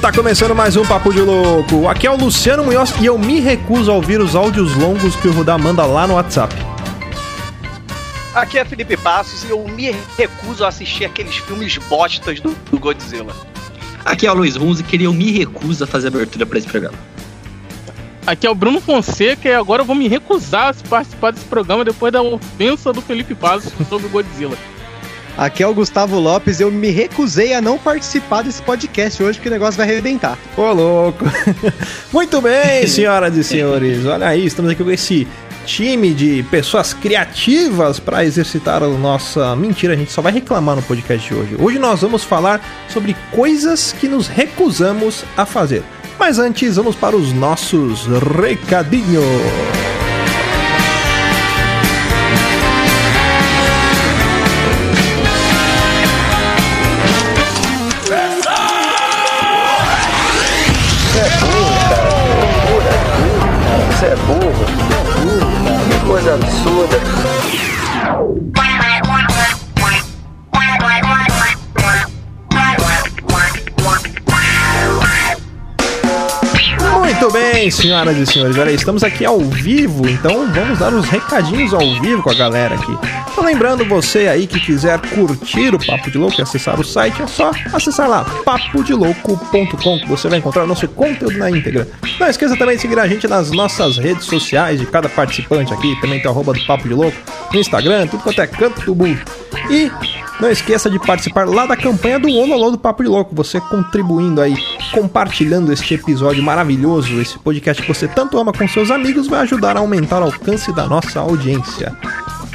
[0.00, 1.86] Tá começando mais um Papo de Louco.
[1.86, 5.28] Aqui é o Luciano Munhoz e eu me recuso a ouvir os áudios longos que
[5.28, 6.54] o Rudá manda lá no WhatsApp.
[8.34, 12.78] Aqui é Felipe Passos e eu me recuso a assistir aqueles filmes bostas do, do
[12.78, 13.36] Godzilla.
[14.02, 16.96] Aqui é o Luiz Runzi e eu me recuso a fazer abertura para esse programa.
[18.26, 21.84] Aqui é o Bruno Fonseca e agora eu vou me recusar a participar desse programa
[21.84, 24.56] depois da ofensa do Felipe Passos sobre o Godzilla.
[25.36, 26.60] Aqui é o Gustavo Lopes.
[26.60, 30.38] Eu me recusei a não participar desse podcast hoje, porque o negócio vai arrebentar.
[30.56, 31.24] Ô, louco.
[32.12, 34.04] Muito bem, senhoras e senhores.
[34.06, 35.26] Olha aí, estamos aqui com esse
[35.64, 39.54] time de pessoas criativas para exercitar a nossa.
[39.56, 41.56] Mentira, a gente só vai reclamar no podcast de hoje.
[41.58, 45.82] Hoje nós vamos falar sobre coisas que nos recusamos a fazer.
[46.18, 49.24] Mas antes, vamos para os nossos recadinhos.
[66.30, 67.09] Absurda.
[77.60, 82.00] Bem, senhoras e senhores, olha estamos aqui ao vivo, então vamos dar os recadinhos ao
[82.00, 82.96] vivo com a galera aqui.
[83.30, 87.20] Então, lembrando você aí que quiser curtir o Papo de Louco e acessar o site,
[87.20, 91.86] é só acessar lá, papodelouco.com, que você vai encontrar o nosso conteúdo na íntegra.
[92.18, 96.00] Não esqueça também de seguir a gente nas nossas redes sociais de cada participante aqui,
[96.00, 97.18] também tem o arroba do Papo de Louco,
[97.52, 99.20] no Instagram, tudo quanto é canto do burro.
[99.68, 99.90] E
[100.40, 104.40] não esqueça de participar lá da campanha do Ololô do Papo de Louco, você contribuindo
[104.40, 104.54] aí,
[104.90, 109.76] compartilhando este episódio maravilhoso, esse podcast que você tanto ama com seus amigos, vai ajudar
[109.76, 111.96] a aumentar o alcance da nossa audiência.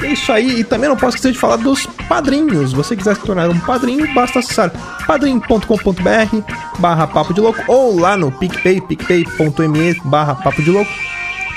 [0.02, 2.70] É isso aí, e também não posso esquecer de falar dos padrinhos.
[2.70, 4.70] Se você quiser se tornar um padrinho, basta acessar
[5.06, 6.36] padrim.com.br
[6.78, 10.90] barra papo de louco ou lá no PicPay, picpay.me barra papo de louco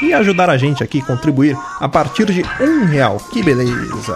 [0.01, 3.17] e ajudar a gente aqui, contribuir a partir de um real.
[3.31, 4.15] Que beleza!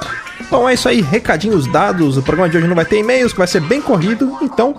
[0.54, 2.16] Bom, é isso aí, recadinhos dados.
[2.16, 4.38] O programa de hoje não vai ter e-mails, que vai ser bem corrido.
[4.40, 4.76] Então,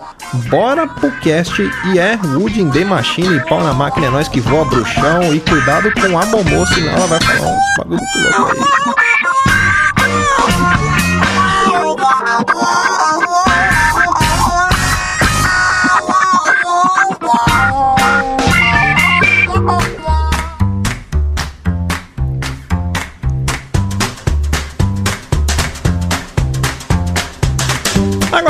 [0.49, 1.61] bora pro cast.
[1.63, 5.35] E é Wood in the Machine, pau na máquina, é nós que voa bruxão.
[5.35, 9.14] E cuidado com a Momô, senão ela vai falar uns bagulho muito louco aí.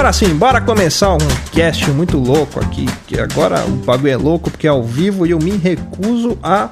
[0.05, 1.19] Agora sim, bora começar um
[1.51, 2.85] cast muito louco aqui.
[3.07, 6.69] Que agora o bagulho é louco porque é ao vivo e eu me recuso a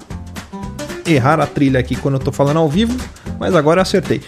[1.07, 2.95] errar a trilha aqui quando eu tô falando ao vivo,
[3.41, 4.21] mas agora eu acertei.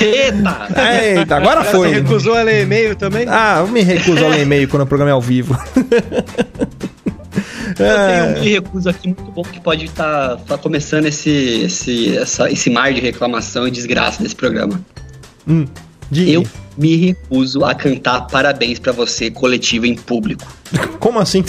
[0.00, 0.68] Eita!
[1.02, 1.88] Eita, agora Você foi.
[1.92, 3.26] recusou a ler e-mail também?
[3.28, 5.58] Ah, eu me recuso a ler e-mail quando o programa é ao vivo.
[7.78, 12.48] Eu tenho um me recuso aqui muito bom que pode estar começando esse, esse, essa-
[12.50, 14.80] esse mar de reclamação e desgraça desse programa.
[15.46, 15.66] Hum,
[16.10, 16.30] diga.
[16.32, 16.42] Eu
[16.78, 20.44] me recuso a cantar parabéns pra você coletivo em público.
[21.00, 21.42] Como assim?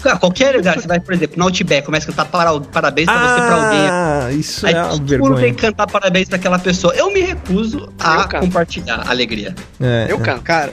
[0.00, 3.18] Cara, qualquer lugar, você vai, por exemplo, no Outback, começa a cantar para- parabéns pra
[3.18, 3.88] você pra alguém.
[3.90, 5.54] Ah, isso Aí é uma vergonha.
[5.54, 6.94] que cantar parabéns pra aquela pessoa.
[6.94, 8.46] Eu me recuso a canto.
[8.46, 9.54] compartilhar a alegria.
[9.80, 10.20] É, Eu é.
[10.20, 10.42] canto.
[10.42, 10.72] Cara,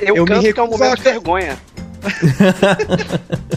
[0.00, 1.58] Eu, Eu me canto que é um recuso momento a de vergonha.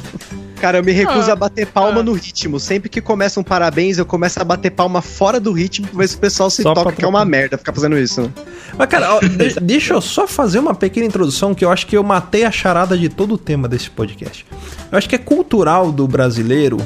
[0.57, 2.03] cara, eu me recuso Ah, a bater palma ah.
[2.03, 2.59] no ritmo.
[2.59, 6.07] Sempre que começa um parabéns, eu começo a bater palma fora do ritmo pra ver
[6.09, 8.29] se o pessoal se Só toca, pra que é uma merda ficar fazendo isso, né?
[8.77, 11.95] Mas, cara, ó, de- deixa eu só fazer uma pequena introdução que eu acho que
[11.95, 14.45] eu matei a charada de todo o tema desse podcast.
[14.91, 16.77] Eu acho que é cultural do brasileiro,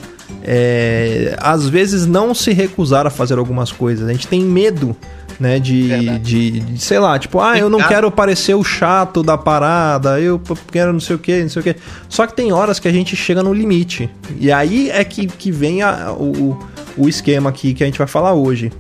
[0.44, 4.08] é, às vezes, não se recusar a fazer algumas coisas.
[4.08, 4.96] A gente tem medo,
[5.42, 9.36] né, de, de, de, sei lá, tipo, ah, eu não quero parecer o chato da
[9.38, 10.40] parada, eu
[10.72, 11.76] quero não sei o que, não sei o que.
[12.08, 14.08] Só que tem horas que a gente chega no limite.
[14.40, 16.58] E aí é que, que vem a- o,
[16.96, 18.72] o esquema aqui que a gente vai falar hoje.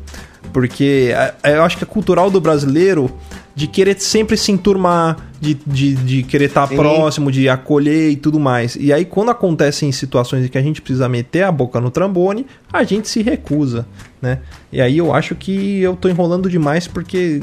[0.51, 1.13] Porque
[1.43, 3.11] eu acho que é cultural do brasileiro
[3.53, 6.75] de querer sempre se enturmar, de, de, de querer estar Sim.
[6.75, 8.75] próximo, de acolher e tudo mais.
[8.79, 12.45] E aí, quando acontecem situações em que a gente precisa meter a boca no trambone,
[12.71, 13.85] a gente se recusa,
[14.21, 14.39] né?
[14.71, 17.41] E aí eu acho que eu tô enrolando demais porque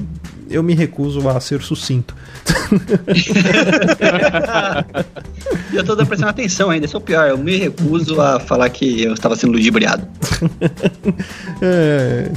[0.48, 2.16] eu me recuso a ser sucinto.
[5.72, 7.28] Eu tô prestando atenção ainda, esse é o pior.
[7.28, 10.06] Eu me recuso a falar que eu estava sendo ludibriado.
[11.60, 12.30] É.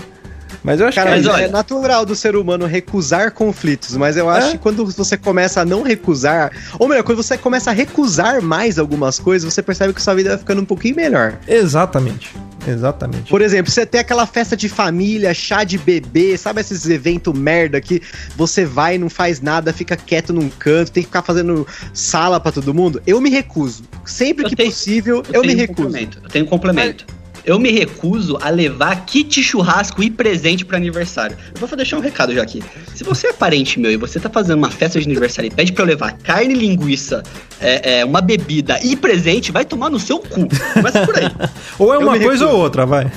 [0.64, 3.96] Mas eu acho Cara, que mas Mas olha- é natural do ser humano recusar conflitos,
[3.98, 4.52] mas eu acho É?
[4.52, 8.78] que quando você começa a não recusar, ou melhor, quando você começa a recusar mais
[8.78, 11.38] algumas coisas, você percebe que sua vida vai ficando um pouquinho melhor.
[11.48, 12.36] Exatamente.
[12.68, 13.28] Exatamente.
[13.28, 17.82] Por exemplo, você tem aquela festa de família, chá de bebê, sabe esses eventos merda
[17.82, 18.00] que
[18.38, 22.52] você vai, não faz nada, fica quieto num canto, tem que ficar fazendo sala pra
[22.52, 23.02] todo mundo?
[23.08, 23.84] Eu me recuso.
[24.06, 25.84] Sempre Eu que tenho- possível, eu, me tenho um recuso.
[25.88, 27.06] complemento, Eu tenho um complemento.
[27.44, 31.38] Eu me recuso a levar kit churrasco e presente para aniversário.
[31.60, 32.64] Eu vou deixar um recado já aqui.
[32.94, 35.72] Se você é parente meu e você tá fazendo uma festa de aniversário e pede
[35.74, 37.24] pra eu levar carne, linguiça,
[37.60, 40.48] é, é, uma bebida e presente, vai tomar no seu cu.
[40.74, 41.30] Começa por aí.
[41.80, 43.12] Ou é uma coisa ou outra, vai.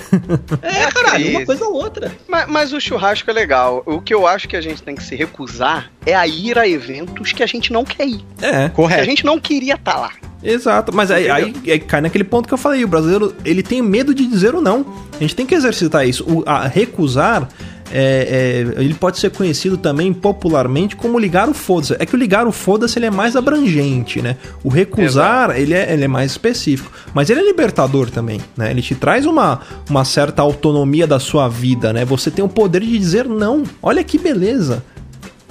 [0.63, 2.13] É, caralho, uma coisa ou outra.
[2.27, 3.83] Mas, mas o churrasco é legal.
[3.85, 6.67] O que eu acho que a gente tem que se recusar é a ir a
[6.67, 8.25] eventos que a gente não quer ir.
[8.41, 9.05] É, Que a Correto.
[9.05, 10.11] gente não queria estar lá.
[10.45, 10.95] Exato.
[10.95, 14.15] Mas aí, aí, aí cai naquele ponto que eu falei, o brasileiro, ele tem medo
[14.15, 14.85] de dizer o não.
[15.15, 16.25] A gente tem que exercitar isso.
[16.25, 17.49] O, a recusar,
[17.93, 21.95] é, é, ele pode ser conhecido também popularmente como ligar o foda-se.
[21.99, 24.37] É que o ligar o foda-se ele é mais abrangente, né?
[24.63, 26.91] O recusar, ele é, ele é mais específico.
[27.13, 28.71] Mas ele é libertador também, né?
[28.71, 32.05] Ele te traz uma, uma certa autonomia da sua vida, né?
[32.05, 33.63] Você tem o poder de dizer não.
[33.83, 34.85] Olha que beleza.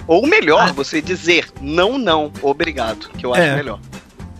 [0.05, 0.73] Ou melhor, Ah.
[0.73, 3.55] você dizer não, não, obrigado, que eu acho É.
[3.55, 3.79] melhor.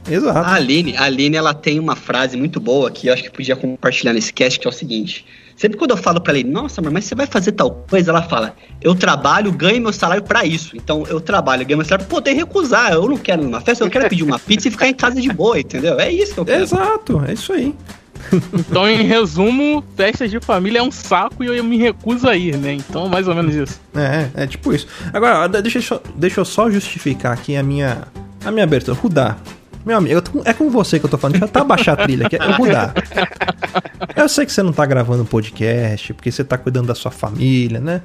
[0.10, 0.40] Exato.
[0.40, 3.56] A Aline, a Aline, ela tem uma frase muito boa que eu acho que podia
[3.56, 5.26] compartilhar nesse cast, que é o seguinte.
[5.56, 8.24] Sempre quando eu falo pra ela, nossa, amor, mas você vai fazer tal coisa, ela
[8.24, 10.76] fala, eu trabalho, ganho meu salário pra isso.
[10.76, 12.92] Então eu trabalho, ganho meu salário pra poder recusar.
[12.92, 15.22] Eu não quero ir numa festa, eu quero pedir uma pizza e ficar em casa
[15.22, 16.00] de boa, entendeu?
[16.00, 16.64] É isso que eu quero.
[16.64, 17.74] Exato, é isso aí.
[18.54, 22.58] Então, em resumo, festas de família é um saco e eu me recuso a ir,
[22.58, 22.74] né?
[22.74, 23.80] Então, mais ou menos isso.
[23.94, 24.88] É, é tipo isso.
[25.12, 28.08] Agora, deixa, eu só- deixa eu só justificar aqui a minha,
[28.46, 28.98] a minha abertura.
[28.98, 29.36] Rudá,
[29.86, 31.34] meu amigo, eu tô é com você que eu tô falando.
[31.34, 32.36] Deixa eu até abaixar a trilha aqui.
[32.36, 32.94] É, Rudá.
[34.16, 37.80] Eu sei que você não tá gravando podcast, porque você tá cuidando da sua família,
[37.80, 38.02] né?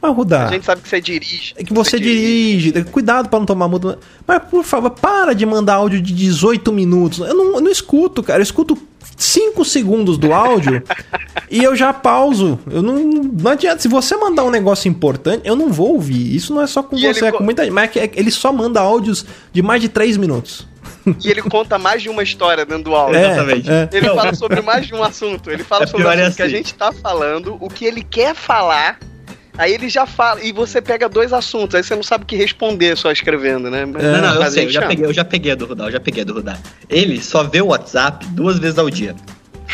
[0.00, 1.54] Mas, Rudá, A gente sabe que você dirige.
[1.56, 3.98] é que você dirige, cuidado pra não tomar multa.
[4.26, 7.20] Mas, por favor, para de mandar áudio de 18 minutos.
[7.20, 8.40] Eu não, eu não escuto, cara.
[8.40, 8.76] Eu escuto
[9.16, 10.82] 5 segundos do áudio
[11.48, 12.58] e eu já pauso.
[12.68, 13.80] Eu não, não adianta.
[13.80, 16.34] Se você mandar um negócio importante, eu não vou ouvir.
[16.34, 17.72] Isso não é só com E você, é co- com muita gente.
[17.72, 20.66] Mas é é que ele só manda áudios de mais de 3 minutos.
[21.24, 23.16] E ele conta mais de uma história dentro do áudio.
[23.16, 23.70] É, Exatamente.
[23.70, 23.88] é.
[23.92, 24.14] Ele Não.
[24.14, 25.50] fala sobre mais de um assunto.
[25.50, 26.54] Ele fala É sobre o é assunto que a assim.
[26.56, 28.98] gente tá falando, o que ele quer falar.
[29.58, 32.34] Aí ele já fala, e você pega dois assuntos, aí você não sabe o que
[32.36, 33.84] responder só escrevendo, né?
[33.84, 35.90] Mas, Não, não, eu sei, eu já, peguei, eu já peguei a do Rudá, eu
[35.92, 36.56] já peguei a do Rudá.
[36.88, 39.14] Ele só vê o WhatsApp duas vezes ao dia.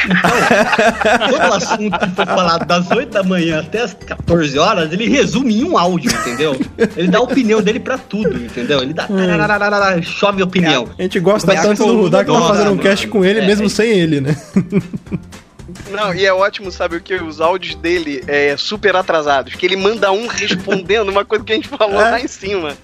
[0.05, 5.09] Então, todo assunto que foi falado das 8 da manhã até as 14 horas, ele
[5.09, 6.59] resume em um áudio, entendeu?
[6.97, 8.83] Ele dá a opinião dele pra tudo, entendeu?
[8.83, 9.07] Ele dá.
[9.07, 10.89] tararararara, chove opinião.
[10.99, 13.47] A gente gosta tanto do Rudá que tá do fazendo um cast com ele, É,
[13.47, 14.37] mesmo sem ele, né?
[15.91, 17.15] Não, e é ótimo, sabe o que?
[17.15, 21.57] Os áudios dele é super atrasados, que ele manda um respondendo uma coisa que a
[21.57, 22.11] gente falou É.
[22.11, 22.75] lá em cima.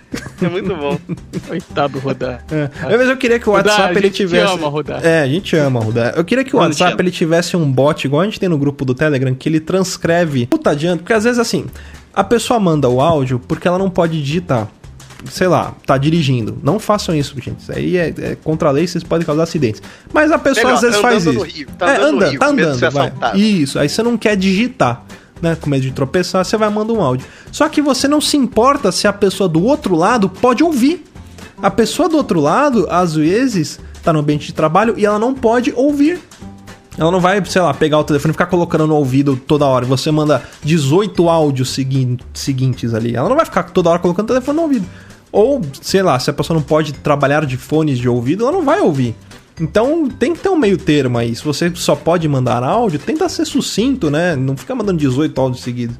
[0.42, 0.98] É muito bom.
[1.46, 2.44] Coitado, Rodar.
[2.50, 2.96] É.
[2.96, 4.52] Mas eu queria que o WhatsApp a ele tivesse.
[4.54, 5.00] ama, Rudá.
[5.02, 6.12] É, a gente ama, Rudá.
[6.16, 8.84] Eu queria que o WhatsApp ele tivesse um bot, igual a gente tem no grupo
[8.84, 10.46] do Telegram, que ele transcreve.
[10.46, 11.66] Puta adianta, porque às vezes assim,
[12.12, 14.68] a pessoa manda o áudio porque ela não pode digitar.
[15.30, 16.58] Sei lá, tá dirigindo.
[16.62, 17.60] Não façam isso, gente.
[17.60, 19.82] Isso aí é, é contra a lei, vocês podem causar acidentes.
[20.12, 21.42] Mas a pessoa Melhor, às vezes tá faz isso.
[21.42, 23.36] Rio, tá é, andando Rio, tá andando.
[23.36, 25.04] Isso, aí você não quer digitar.
[25.42, 27.26] Né, com medo de tropeçar, você vai mandar um áudio.
[27.52, 31.04] Só que você não se importa se a pessoa do outro lado pode ouvir.
[31.60, 35.34] A pessoa do outro lado, às vezes, tá no ambiente de trabalho e ela não
[35.34, 36.18] pode ouvir.
[36.96, 39.84] Ela não vai, sei lá, pegar o telefone e ficar colocando no ouvido toda hora.
[39.84, 43.16] Você manda 18 áudios segui seguintes ali.
[43.16, 44.86] Ela não vai ficar toda hora colocando o telefone no ouvido.
[45.34, 48.64] Ou, sei lá, se a pessoa não pode trabalhar de fones de ouvido, ela não
[48.64, 49.16] vai ouvir.
[49.60, 51.34] Então tem que ter um meio termo aí.
[51.34, 54.36] Se você só pode mandar áudio, tenta ser sucinto, né?
[54.36, 55.96] Não fica mandando 18 áudios seguidos.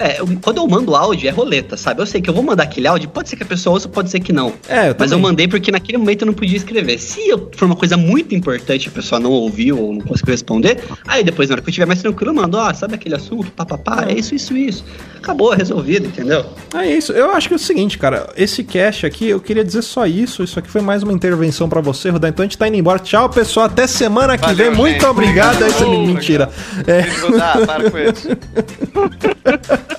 [0.00, 2.00] É, eu- quando eu mando áudio é roleta, sabe?
[2.00, 4.08] Eu sei que eu vou mandar aquele áudio, pode ser que a pessoa ouça, pode
[4.10, 4.54] ser que não.
[4.66, 6.98] É, eu Mas eu mandei porque naquele momento eu não podia escrever.
[6.98, 10.32] Se eu- for uma coisa muito importante e a pessoa não ouviu ou não conseguiu
[10.32, 13.14] responder, aí depois, na hora que eu estiver mais tranquilo, eu mando, ó, sabe aquele
[13.14, 14.84] assunto, papapá, é isso, isso, isso.
[15.18, 16.46] Acabou, é resolvido, entendeu?
[16.74, 17.12] É isso.
[17.12, 18.30] Eu acho que é o seguinte, cara.
[18.36, 20.42] Esse cast aqui, eu queria dizer só isso.
[20.42, 22.30] Isso aqui foi mais uma intervenção pra você, Rodar.
[22.30, 22.98] Então a gente tá indo embora.
[23.00, 23.66] Tchau, pessoal.
[23.66, 24.74] Até semana que Valeu, vem.
[24.74, 25.04] Muito gente.
[25.04, 25.62] obrigado.
[25.62, 26.48] Essa é mentira.
[26.86, 27.02] É.
[27.20, 28.28] Godá, para com isso.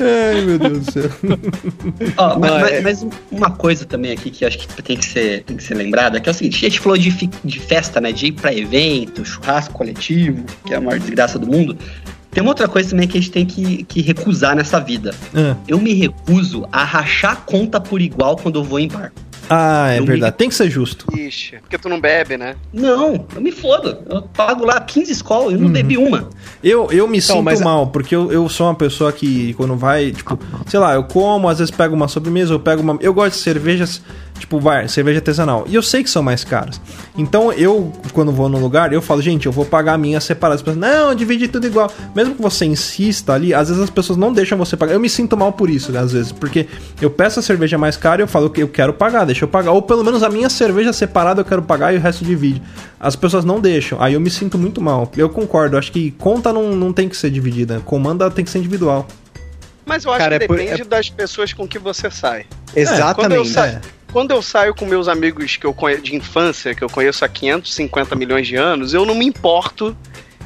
[0.00, 1.10] Ai, meu Deus do céu.
[2.16, 4.96] Ó, mas, Não, mas- é- mas uma coisa também aqui que eu acho que tem
[4.96, 7.10] que ser, tem que ser lembrada, que é o seguinte, a gente falou de,
[7.44, 8.10] de festa, né?
[8.12, 11.76] De ir pra evento, churrasco coletivo, que é a maior desgraça do mundo.
[12.30, 15.14] Tem uma outra coisa também que a gente tem que, que recusar nessa vida.
[15.34, 19.12] Ah, Eu me recuso a rachar a conta por igual quando eu vou em bar.
[19.48, 20.36] Ah, é Não me- verdade.
[20.36, 21.06] Tem que ser justo.
[21.16, 22.56] Ixi, porque tu não bebe, né?
[22.72, 23.98] Não, eu me fodo.
[24.08, 26.28] Eu pago lá 15 escolas e não bebi uma.
[26.62, 30.12] Eu, eu me sinto mas mal, porque eu, eu sou uma pessoa que, quando vai,
[30.12, 32.96] tipo, sei lá, eu como, às vezes pego uma sobremesa, eu pego uma.
[33.00, 34.00] Eu gosto de cervejas,
[34.38, 35.64] tipo, vai, cerveja artesanal.
[35.68, 36.80] E eu sei que são mais caras.
[37.16, 40.56] Então eu, quando vou num lugar, eu falo, gente, eu vou pagar a minha separada.
[40.56, 41.90] As pessoas, não, divide tudo igual.
[42.14, 44.92] Mesmo que você insista ali, às vezes as pessoas não deixam você pagar.
[44.92, 46.66] Eu me sinto mal por isso, às vezes, porque
[47.00, 49.48] eu peço a cerveja mais cara e eu falo que eu quero pagar, deixa eu
[49.48, 49.70] pagar.
[49.72, 52.60] Ou pelo menos a minha cerveja separada eu quero pagar e o resto divide.
[53.00, 54.00] As pessoas não deixam.
[54.02, 55.10] Aí eu me sinto muito mal.
[55.16, 57.80] Eu concordo, acho que conta não, não tem que ser dividida.
[57.84, 59.06] Comanda tem que ser individual.
[59.86, 62.46] Mas eu acho Cara, que é por- depende das pessoas com que você sai.
[62.72, 63.48] quando eu Exatamente.
[63.50, 63.80] saio-
[64.14, 66.00] Quando eu saio com meus amigos que eu conhe...
[66.00, 69.94] de infância, que eu conheço há 550 milhões de anos, eu não me importo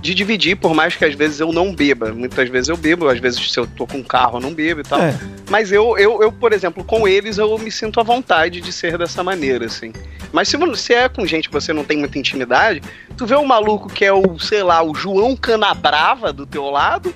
[0.01, 2.11] de dividir, por mais que às vezes eu não beba.
[2.15, 4.81] Muitas vezes eu bebo, às vezes se eu tô com um carro eu não bebo
[4.81, 4.99] e tal.
[5.03, 5.15] É.
[5.51, 8.97] Mas eu, eu, eu, por exemplo, com eles eu me sinto à vontade de ser
[8.97, 9.93] dessa maneira, assim.
[10.33, 12.81] Mas se, vo- se é com gente que você não tem muita intimidade,
[13.19, 17.15] tu vê um maluco que é o, sei lá, o João Canabrava do teu lado.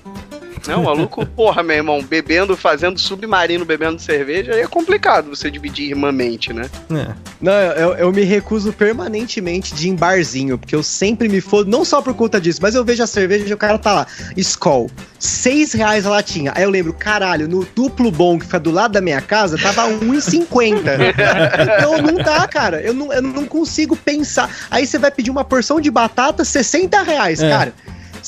[0.66, 5.90] Não, maluco, porra, meu irmão, bebendo, fazendo submarino, bebendo cerveja, aí é complicado você dividir
[5.90, 6.70] irmãmente, né?
[6.90, 7.12] É.
[7.40, 11.68] Não, eu, eu me recuso permanentemente de ir em barzinho, porque eu sempre me fodo,
[11.70, 14.06] não só por conta disso, mas eu vejo a cerveja e o cara tá lá,
[14.36, 14.88] Skol,
[15.18, 16.52] seis reais a latinha.
[16.54, 19.88] Aí eu lembro, caralho, no duplo bom que fica do lado da minha casa, tava
[19.88, 20.78] 1,50.
[21.78, 24.48] então não dá, cara, eu não, eu não consigo pensar.
[24.70, 27.48] Aí você vai pedir uma porção de batata, 60 reais, É.
[27.50, 27.74] cara.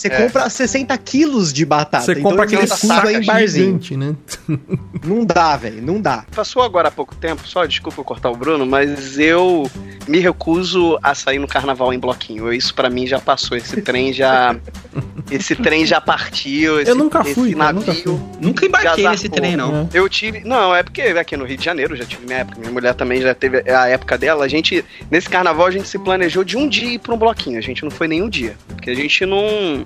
[0.04, 0.23] Você É.
[0.23, 2.04] compra 60 quilos de batata.
[2.04, 3.80] Você então compra aquele saco em barzinho.
[3.80, 4.14] gigante, né?
[5.02, 6.25] Não dá, velho, não dá.
[6.34, 9.70] Passou agora há pouco tempo, só desculpa eu cortar o Bruno, mas eu
[10.08, 12.50] me recuso a sair no carnaval em bloquinho.
[12.50, 14.56] Isso pra mim já passou, esse trem já.
[15.30, 16.80] esse trem já partiu.
[16.80, 17.80] Esse, Eu nunca fui, navio.
[17.80, 18.18] nunca fui.
[18.40, 19.82] Nunca embarquei nesse trem, não.
[19.92, 19.99] É.
[19.99, 20.40] Eu tive.
[20.40, 22.58] Não, é porque aqui no Rio de Janeiro já tive minha época.
[22.58, 24.44] Minha mulher também já teve a época dela.
[24.44, 24.82] A gente.
[25.11, 27.58] Nesse carnaval a gente se planejou de um dia ir pra um bloquinho.
[27.58, 28.56] A gente não foi nenhum dia.
[28.68, 29.84] Porque a gente não.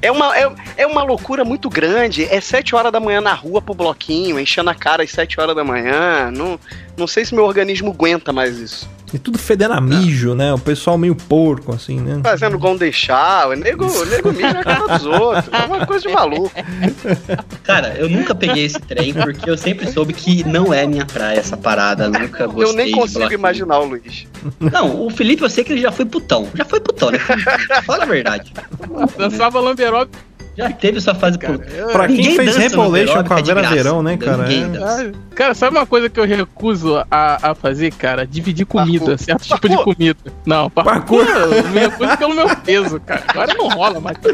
[0.00, 2.24] É uma, é, é uma loucura muito grande.
[2.24, 5.56] É sete horas da manhã na rua pro bloquinho, enchendo a cara às sete horas
[5.56, 6.30] da manhã.
[6.30, 6.60] Não,
[6.96, 8.88] não sei se meu organismo aguenta mais isso.
[9.14, 10.52] E tudo fedendo a mijo, né?
[10.52, 12.20] O pessoal meio porco, assim, né?
[12.20, 15.54] Fazendo golden shower, nego, nego mija na cara dos outros.
[15.54, 16.50] É uma coisa de maluco.
[17.62, 21.38] Cara, eu nunca peguei esse trem porque eu sempre soube que não é minha praia
[21.38, 22.08] essa parada.
[22.08, 24.26] Nunca gostei Eu nem consigo imaginar o Luiz.
[24.58, 26.48] Não, o Felipe eu sei que ele já foi putão.
[26.52, 27.20] Já foi putão, né?
[27.86, 28.52] Fala a verdade.
[29.16, 30.08] Dançava Lamberov.
[30.56, 31.70] Já teve sua fase Cara, puta.
[31.74, 33.74] eu- Pra quem fez Verônica com a de Vera graça.
[33.74, 34.46] Verão, né, cara?
[34.52, 35.12] É.
[35.34, 38.24] Cara, sabe uma coisa que eu recuso a, a fazer, cara?
[38.26, 39.18] Dividir comida, Parkour.
[39.18, 39.94] certo tipo de Parkour.
[39.96, 40.16] comida.
[40.46, 43.24] Não, parkour, eu me recuso pelo meu peso, cara.
[43.26, 44.16] Agora não rola mais.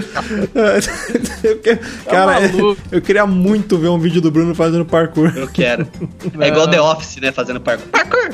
[1.43, 2.77] Eu que- Cara, Tá maluco.
[2.93, 5.33] eu queria muito ver um vídeo do Bruno fazendo parkour.
[5.37, 5.87] Eu quero.
[6.39, 7.33] É igual The Office, né?
[7.33, 7.89] Fazendo parkour.
[7.89, 8.31] Parkour!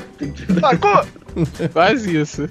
[0.60, 1.04] Sacou?
[1.72, 2.48] Quase isso.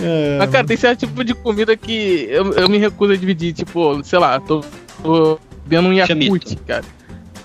[0.00, 3.52] É, Mas, cara, tem certo tipo de comida que eu, eu me recuso a dividir.
[3.52, 4.62] Tipo, sei lá, tô,
[5.02, 6.56] tô vendo um Yakut, Chamito.
[6.66, 6.84] cara.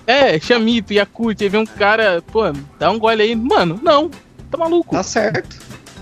[0.06, 1.42] É, chamito, Yakut.
[1.42, 2.42] Aí vem um cara, pô,
[2.78, 3.34] dá um gole aí.
[3.36, 4.10] Mano, não.
[4.50, 4.94] Tá maluco.
[4.94, 5.58] Tá certo.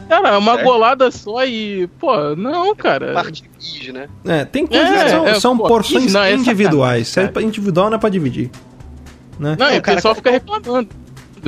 [0.09, 0.64] Cara, é uma Certo.
[0.64, 1.88] golada só e.
[1.99, 3.12] Pô, não, cara.
[3.12, 4.09] Parte bis, né?
[4.25, 7.09] É, tem coisas É, que são, é, são pô, porções não, é individuais.
[7.09, 8.49] Se sacanagem, é pra individual, não é pra dividir.
[9.37, 9.56] Né?
[9.59, 10.88] Não, e o cara, pessoal fica reclamando.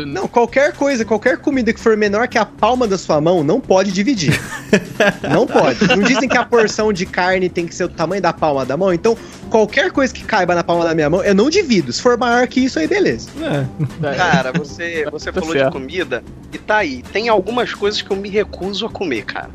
[0.06, 3.60] Não, qualquer coisa, qualquer comida que for menor que a palma da sua mão, não
[3.60, 4.38] pode dividir.
[5.30, 5.86] não pode.
[5.88, 8.76] Não dizem que a porção de carne tem que ser o tamanho da palma da
[8.76, 9.16] mão, então
[9.50, 11.92] qualquer coisa que caiba na palma da minha mão, eu não divido.
[11.92, 13.28] Se for maior que isso, aí beleza.
[13.40, 14.14] É.
[14.16, 17.02] Cara, você, você Tá falou de comida e tá aí.
[17.12, 19.50] Tem algumas coisas que eu me recuso a comer, cara.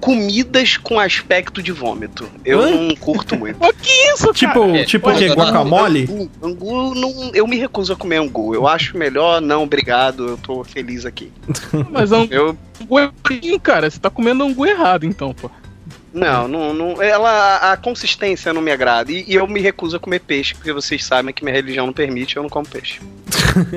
[0.00, 2.28] Comidas com aspecto de vômito.
[2.44, 2.70] Eu Hã?
[2.70, 3.58] não curto muito.
[3.60, 4.78] Pô, que isso, Tipo, cara?
[4.78, 5.28] É, tipo o pô, que?
[5.28, 6.02] Guacamole?
[6.10, 8.54] Angu, angu não, eu me recuso a comer angu.
[8.54, 11.32] Eu acho melhor, não, obrigado, eu tô feliz aqui.
[11.90, 12.56] Mas angu Eu.
[12.98, 13.90] é ruim, cara.
[13.90, 15.50] Você tá comendo angu errado, então, pô.
[16.12, 19.12] Não, não, não ela, a consistência não me agrada.
[19.12, 21.92] E, e eu me recuso a comer peixe, porque vocês sabem que minha religião não
[21.92, 23.00] permite, eu não como peixe.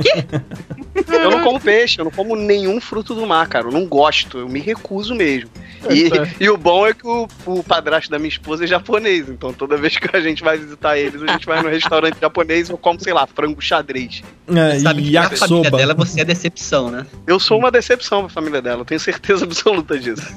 [1.08, 3.68] eu não como peixe, eu não como nenhum fruto do mar, cara.
[3.68, 5.50] Eu não gosto, eu me recuso mesmo.
[5.90, 6.28] E, Tá.
[6.40, 9.78] e o bom é que o, o padrasto da minha esposa é japonês, então toda
[9.78, 12.78] vez que a gente vai visitar eles, a gente vai no restaurante japonês e eu
[12.78, 14.22] como, sei lá, frango xadrez.
[14.48, 17.06] É, Sabe e que a família dela você é decepção, né?
[17.26, 20.22] Eu sou uma decepção pra família dela, eu tenho certeza absoluta disso.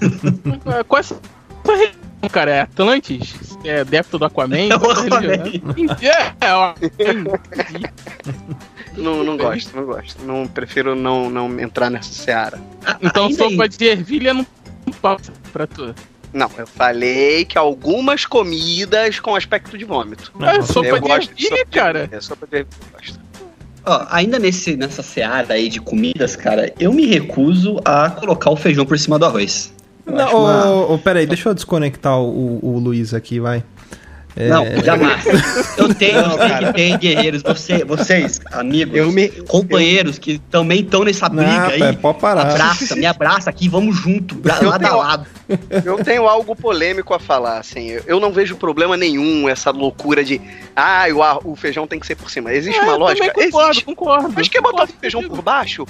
[0.67, 0.83] É,
[2.29, 2.51] cara?
[2.51, 3.35] É Atlantis?
[3.65, 4.69] É adepto do Aquaman?
[4.71, 5.21] É o é Aquaman.
[5.21, 6.15] religião?
[6.41, 6.75] É, é, ó.
[8.97, 10.25] Não, não gosto, não gosto.
[10.25, 12.61] Não, prefiro não, não entrar nessa seara.
[13.03, 13.69] Então Ainda sopa aí.
[13.69, 14.47] de ervilha não
[15.03, 15.95] passa pra tu.
[16.33, 20.33] Não, eu falei que algumas comidas com aspecto de vômito.
[20.41, 21.99] É, Nossa, sopa eu de gosto de ervilha, sopa de cara.
[22.01, 23.21] ervilha, sopa de ervilha eu gosto.
[23.87, 28.57] Ó, ainda nesse, nessa seara aí de comidas, cara, eu me recuso a colocar o
[28.57, 29.73] feijão por cima do arroz.
[30.07, 33.65] Não, ô, ô, peraí, deixa eu desconectar o, o Luiz aqui, vai.
[34.37, 35.25] É, Não, jamais.
[35.79, 40.81] Eu tenho, Não, eu que tem guerreiros, você, vocês, amigos, Eu me- companheiros que também
[40.81, 41.79] estão nessa briga Não, aí.
[41.79, 42.51] pé, pode parar.
[42.51, 45.27] Abraça, me abraça aqui, vamos junto, Eu lado a tenho- lado.
[45.85, 47.91] Eu tenho algo polêmico a falar, assim.
[47.91, 50.41] Eu- Eu não vejo problema nenhum essa loucura de.
[50.75, 52.53] Ah, o, ar- o feijão tem que ser por cima.
[52.53, 53.29] Existe É, uma eu lógica?
[53.33, 53.85] concordo, Existe.
[53.85, 54.33] concordo.
[54.35, 55.87] Mas quer botar o feijão por baixo?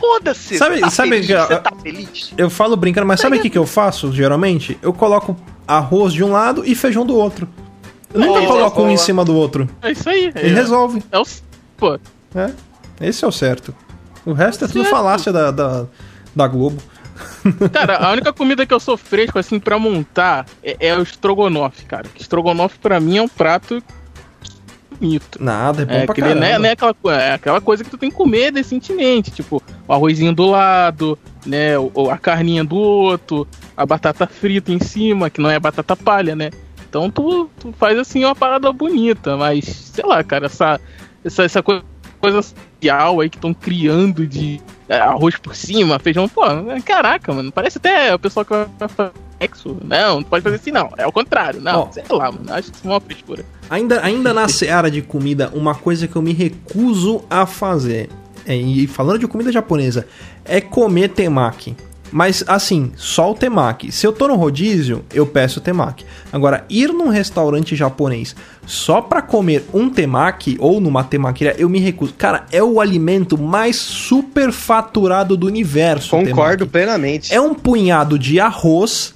[0.00, 0.58] Foda-se.
[0.58, 1.26] Sabe- você tá sabe feliz?
[1.26, 2.32] que- Você tá feliz?
[2.36, 4.76] eu falo brincando, mas sabe o que, que eu faço, geralmente?
[4.82, 7.48] Eu coloco arroz de um lado e feijão do outro.
[8.14, 9.68] Nunca Boa, coloco um em cima do outro.
[9.82, 10.32] É isso aí.
[10.34, 11.02] Ele é, resolve.
[11.12, 11.24] é o.
[11.76, 11.98] Pô,
[12.34, 12.50] É,
[13.00, 13.74] esse é o certo.
[14.24, 14.90] O resto é tudo Certo.
[14.90, 15.86] falácia da, da,
[16.34, 16.78] da Globo.
[17.72, 21.84] cara, a única comida que eu sou fresco assim pra montar é, é o estrogonofe,
[21.84, 22.06] cara.
[22.18, 23.82] Estrogonofe pra mim é um prato
[25.00, 25.42] bonito.
[25.42, 26.46] Nada, é bom É, pra aquele, caramba.
[26.46, 30.32] né, né, aquela, é aquela coisa que tu tem que comer decentemente, tipo, o arrozinho
[30.34, 33.46] do lado, né, o- a carninha do outro,
[33.76, 36.50] a batata frita em cima, que não é batata palha, né?
[36.88, 40.80] Então tu, tu faz assim uma parada bonita, mas sei lá, cara, essa
[41.24, 41.82] essa, essa coi-
[42.20, 47.32] coisa social aí que estão criando de é, arroz por cima, feijão, pô, é, caraca,
[47.32, 49.76] mano, parece até o pessoal que vai fazer sexo.
[49.84, 52.80] Não, não pode fazer assim não, é o contrário, não, sei lá, mano, acho isso
[52.84, 53.44] uma frescura.
[53.68, 58.08] Ainda, ainda na seara de comida, uma coisa que eu me recuso a fazer,
[58.46, 60.06] é, e falando de comida japonesa,
[60.44, 61.76] é comer temaki.
[62.10, 63.92] Mas assim, só o temaki.
[63.92, 66.04] Se eu tô no rodízio, eu peço temaki.
[66.32, 68.34] Agora, ir num restaurante japonês
[68.66, 72.14] só pra comer um temaki ou numa temaqueira, eu me recuso.
[72.14, 76.16] Cara, é o alimento mais superfaturado do universo.
[76.16, 77.32] o Concordo plenamente.
[77.32, 79.14] É um punhado de arroz,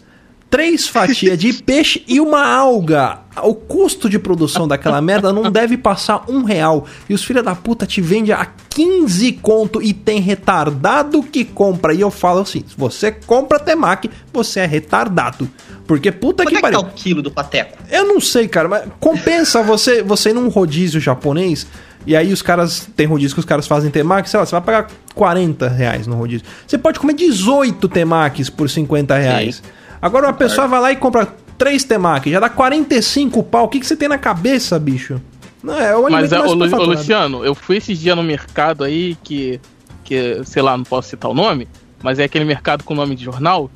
[0.52, 3.20] três fatias de peixe e uma alga.
[3.42, 6.84] O custo de produção daquela merda não deve passar um real.
[7.08, 11.94] E os filha da puta te vendem a 15 conto e tem retardado que compra.
[11.94, 15.48] E eu falo assim: se você compra temaki, você é retardado.
[15.86, 16.90] Porque puta Quanto que é que tá pariu.
[16.90, 17.78] o quilo do pateco?
[17.90, 21.66] Eu não sei, cara, mas compensa você, você ir num rodízio japonês
[22.06, 22.86] e aí os caras.
[22.94, 26.16] Tem rodízio que os caras fazem temaki, sei lá, você vai pagar 40 reais no
[26.16, 26.46] rodízio.
[26.66, 29.62] Você pode comer 18 temakis por 50 reais.
[30.02, 33.64] Agora uma pessoa vai lá e compra 3 temakis, já dá 45 pau.
[33.64, 35.20] O que, que você tem na cabeça, bicho?
[35.62, 36.84] Não, é o Mas, é, mais ô, ô.
[36.84, 39.60] Luciano, eu fui esses dias no mercado aí que,
[40.02, 41.68] que, sei lá, não posso citar o nome,
[42.02, 43.70] mas é aquele mercado com nome de jornal,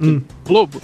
[0.00, 0.22] Hum.
[0.46, 0.80] Globo.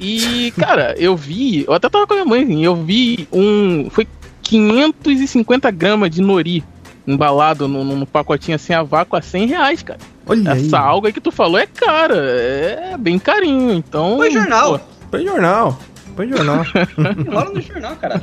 [0.00, 3.90] E, cara, eu vi, eu até tava com a minha mãe, assim, eu vi um.
[3.90, 4.06] Foi
[4.42, 6.64] 550 gramas de nori
[7.06, 9.98] embalado no, no pacotinho assim a vácuo a 100 reais, cara.
[10.28, 10.66] Olha aí.
[10.66, 14.18] Essa alga aí que tu falou é cara, é bem carinho, então.
[14.18, 14.78] Põe jornal.
[14.78, 15.78] pô, Põe jornal.
[16.14, 16.64] Põe jornal.
[17.32, 18.22] Rola no jornal, cara.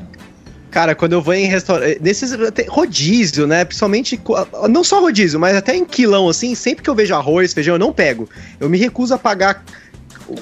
[0.69, 1.99] Cara, quando eu vou em restaurante.
[2.01, 2.37] Nesses.
[2.67, 3.63] Rodízio, né?
[3.63, 4.19] Principalmente.
[4.69, 6.53] Não só rodízio, mas até em quilão, assim.
[6.53, 8.29] Sempre que eu vejo arroz, feijão, eu não pego.
[8.59, 9.63] Eu me recuso a pagar.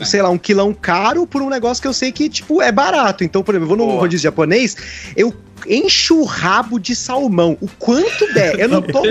[0.01, 3.23] Sei lá, um quilão caro por um negócio que eu sei que, tipo, é barato.
[3.23, 4.01] Então, por exemplo, eu vou num Boa.
[4.01, 4.75] rodízio japonês,
[5.15, 5.33] eu
[5.67, 7.57] encho o rabo de salmão.
[7.61, 8.59] O quanto der.
[8.59, 9.05] Eu não tomo.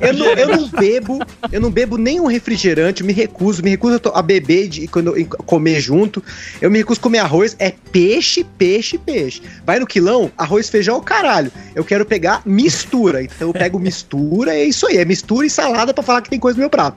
[0.00, 1.18] Eu não, eu não bebo,
[1.50, 5.14] eu não bebo nenhum refrigerante, eu me recuso, me recuso a, beber de, quando
[5.46, 6.22] comer junto.
[6.60, 9.42] Eu me recuso a comer arroz, é peixe, peixe, peixe.
[9.64, 11.50] Vai no quilão, arroz, feijão, é o caralho.
[11.74, 13.22] Eu quero pegar mistura.
[13.22, 16.38] Então eu pego mistura, é isso aí, é mistura e salada pra falar que tem
[16.38, 16.96] coisa no meu prato.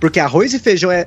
[0.00, 1.06] Porque arroz e feijão é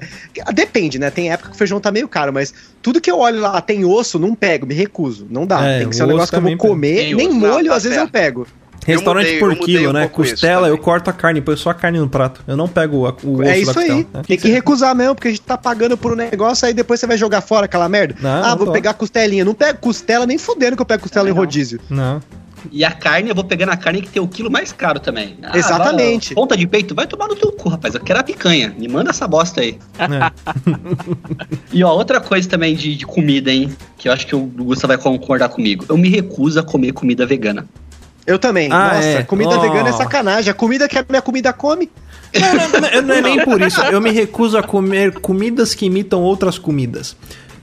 [0.54, 1.10] depende, né?
[1.10, 2.54] Tem época que o feijão tá meio caro, mas
[2.86, 5.26] tudo que eu olho lá tem osso, não pego, me recuso.
[5.28, 5.66] Não dá.
[5.66, 7.70] É, tem que ser um negócio que eu vou comer, Tem nem osso, molho, não,
[7.72, 8.46] tá às vezes eu pego.
[8.86, 10.08] Restaurante mudei- por quilo, um né?
[10.08, 12.44] Costela, eu corto a carne, põe só a carne no prato.
[12.48, 14.04] Eu não pego a- o osso É isso da aí.
[14.04, 14.24] costela.
[14.24, 17.08] Tem que recusar mesmo, porque a gente tá pagando por um negócio, aí depois você
[17.08, 18.16] vai jogar fora aquela merda.
[18.22, 18.72] Não, ah, não vou tô.
[18.74, 19.44] pegar costelinha.
[19.44, 21.38] Não pego costela nem fudendo que eu pego costela em Não.
[21.40, 21.80] rodízio.
[21.90, 22.22] Não.
[22.72, 25.38] E a carne, eu vou pegando a carne que tem o quilo mais caro também.
[25.44, 26.30] Ah, Exatamente.
[26.30, 27.94] vai- Ponta de peito, vai tomar no teu cu, rapaz.
[27.96, 28.74] Eu quero a picanha.
[28.78, 29.78] Me manda essa bosta aí.
[30.00, 30.32] É.
[31.72, 33.76] E ó, outra coisa também de, de comida, hein?
[33.98, 35.86] Que eu acho que o Gusta vai concordar comigo.
[35.90, 37.68] Eu me recuso a comer comida vegana.
[38.26, 38.70] Eu também.
[38.72, 39.24] Ah, Nossa, é.
[39.24, 39.62] comida Oh.
[39.62, 40.50] vegana é sacanagem.
[40.50, 41.92] A comida que a minha comida come.
[42.34, 43.80] Não, não é nem por isso.
[43.82, 47.16] Eu me recuso a comer comidas que imitam outras comidas.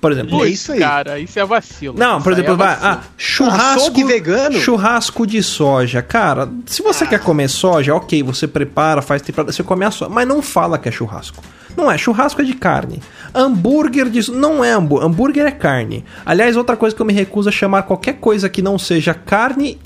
[0.02, 0.80] Por exemplo, É isso aí.
[0.80, 1.96] Cara, isso é vacilo.
[1.96, 4.58] Não, por exemplo, é vai, ah, churrasco vegano?
[4.58, 6.02] Churrasco de soja.
[6.02, 10.10] Cara, se você quer comer soja, OK, você prepara, faz temporada, você come a soja,
[10.10, 11.40] mas não fala que é churrasco.
[11.76, 13.00] Não é, churrasco é de carne.
[13.32, 16.04] Hambúrguer de não é hambúrguer, hambúrguer é carne.
[16.26, 19.78] Aliás, outra coisa que eu me recuso a chamar qualquer coisa que não seja carne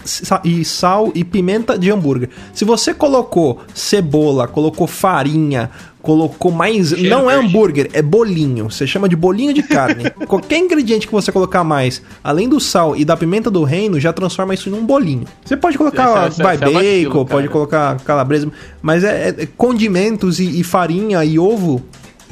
[0.42, 2.30] e sal e pimenta de hambúrguer.
[2.54, 5.70] Se você colocou cebola, colocou farinha,
[6.06, 6.90] colocou mais.
[6.90, 7.48] Cheiro não é verde.
[7.48, 8.70] hambúrguer, é bolinho.
[8.70, 10.04] Você chama de bolinho de carne.
[10.26, 14.12] Qualquer ingrediente que você colocar mais, além do sal e da pimenta do reino, já
[14.12, 15.24] transforma isso em um bolinho.
[15.44, 16.56] Você pode colocar é- é
[17.04, 21.82] bacon, pode colocar calabresa, mas é, é- condimentos e, e farinha e ovo.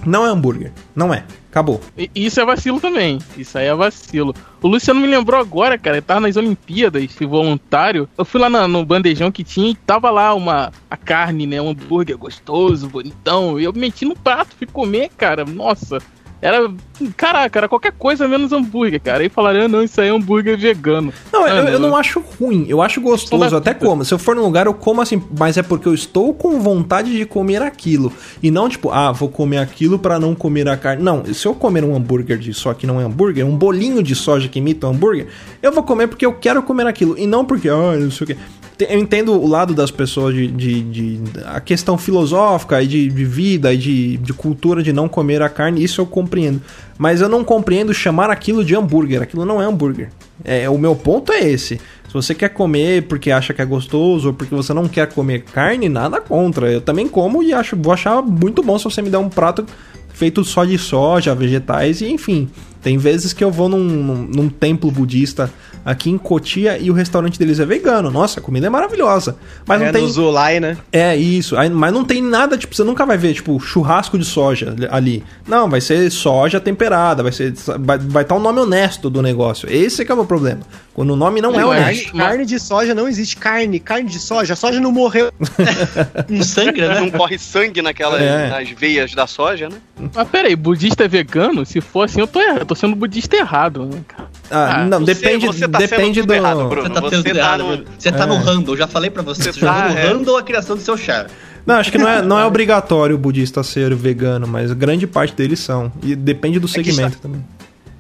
[0.06, 0.70] Não é hambúrguer.
[0.94, 1.24] Não é.
[1.54, 1.80] Acabou.
[1.96, 3.20] E- Isso é vacilo também.
[3.38, 4.34] Isso aí é vacilo.
[4.60, 5.98] O Luciano me lembrou agora, cara.
[5.98, 8.08] Eu tava nas Olimpíadas, fui voluntário.
[8.18, 11.62] Eu fui lá no bandejão que tinha e tava lá uma a carne, né?
[11.62, 13.60] Um hambúrguer gostoso, bonitão.
[13.60, 15.44] E eu meti no prato, fui comer, cara.
[15.44, 15.98] Nossa.
[16.40, 16.70] Era.
[17.16, 19.22] Caraca, era qualquer coisa menos hambúrguer, cara.
[19.22, 21.12] Aí falaram, ah, não, isso aí é hambúrguer vegano.
[21.32, 24.04] Não, eu, Mano, eu não acho ruim, eu acho gostoso, da até como.
[24.04, 27.16] Se eu for num lugar, eu como assim, mas é porque eu estou com vontade
[27.16, 28.12] de comer aquilo.
[28.42, 31.02] E não tipo, ah, vou comer aquilo pra não comer a carne.
[31.02, 34.14] Não, se eu comer um hambúrguer de só que não é hambúrguer, um bolinho de
[34.14, 35.26] soja que imita um hambúrguer,
[35.62, 37.18] eu vou comer porque eu quero comer aquilo.
[37.18, 38.36] E não porque, ah, não sei o quê.
[38.78, 40.48] Eu entendo o lado das pessoas de.
[40.48, 45.08] de, de- a questão filosófica e de, de vida e de, de cultura de não
[45.08, 46.60] comer a carne, isso eu compreendo.
[46.98, 49.22] Mas eu não compreendo chamar aquilo de hambúrguer.
[49.22, 50.10] Aquilo não é hambúrguer.
[50.44, 51.76] É, o meu ponto é esse.
[52.08, 55.42] Se você quer comer porque acha que é gostoso ou porque você não quer comer
[55.42, 56.70] carne, nada contra.
[56.70, 59.64] Eu também como e acho, vou achar muito bom se você me der um prato
[60.12, 62.48] feito só de soja, vegetais e enfim.
[62.84, 65.50] Tem vezes que eu vou num, num, num templo budista
[65.84, 68.10] aqui em Cotia e o restaurante deles é vegano.
[68.10, 69.36] Nossa, a comida é maravilhosa.
[69.66, 70.02] Mas é não tem.
[70.02, 70.76] no Zulai, né?
[70.92, 74.24] É isso, Aí- mas não tem nada, tipo, você nunca vai ver, tipo, churrasco de
[74.24, 75.24] soja ali.
[75.48, 77.52] Não, vai ser soja temperada, vai ser.
[77.78, 79.68] Vai estar vai tá o nome honesto do negócio.
[79.70, 80.60] Esse que é o meu problema.
[80.92, 81.78] Quando o nome não é Não, é.
[81.80, 82.04] honesto.
[82.12, 83.36] Carne, carne de soja não existe.
[83.36, 84.52] Carne, carne de soja.
[84.52, 85.32] A soja não morreu.
[86.30, 87.00] Um sangue, né?
[87.00, 88.48] Não corre sangue naquelas É.
[88.48, 89.76] nas veias da soja, né?
[90.14, 91.64] Mas peraí, budista é vegano?
[91.66, 92.73] Se for assim, eu tô errado.
[92.74, 94.28] Eu tô sendo budista errado, né, cara?
[94.50, 96.34] Ah, Ah, não, você- depende, você tá depende do.
[96.34, 96.82] errado, Bruno.
[96.88, 97.84] Você tá Você tendo tá errado, no- Bruno.
[97.96, 98.26] Você tá É.
[98.26, 99.42] no random, eu já falei pra você.
[99.44, 100.02] Você Você joga tá, no é.
[100.08, 101.28] random a criação do seu char.
[101.64, 105.34] Não, acho que não é, não é obrigatório o budista ser vegano, mas grande parte
[105.34, 105.90] deles são.
[106.02, 107.44] E depende do que segmento também.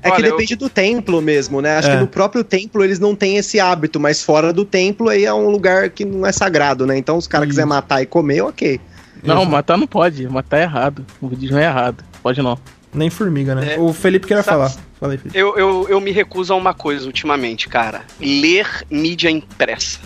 [0.02, 1.78] É que Olha, depende do templo mesmo, né?
[1.78, 1.94] Acho É.
[1.94, 5.32] que no próprio templo eles não têm esse hábito, mas fora do templo aí é
[5.32, 6.98] um lugar que não é sagrado, né?
[6.98, 8.80] Então, se os caras quiserem matar e comer, ok.
[9.22, 9.50] Não, Exato.
[9.50, 10.28] matar não pode.
[10.28, 11.06] Matar é errado.
[11.22, 12.04] O budismo é errado.
[12.22, 12.58] Pode não.
[12.94, 13.74] Nem formiga, né?
[13.74, 13.78] É.
[13.78, 14.82] O Felipe queria Sabe- falar.
[15.00, 15.38] Fala aí, Felipe.
[15.38, 18.02] Eu, eu, eu me recuso a uma coisa ultimamente, cara.
[18.20, 19.98] Ler mídia impressa.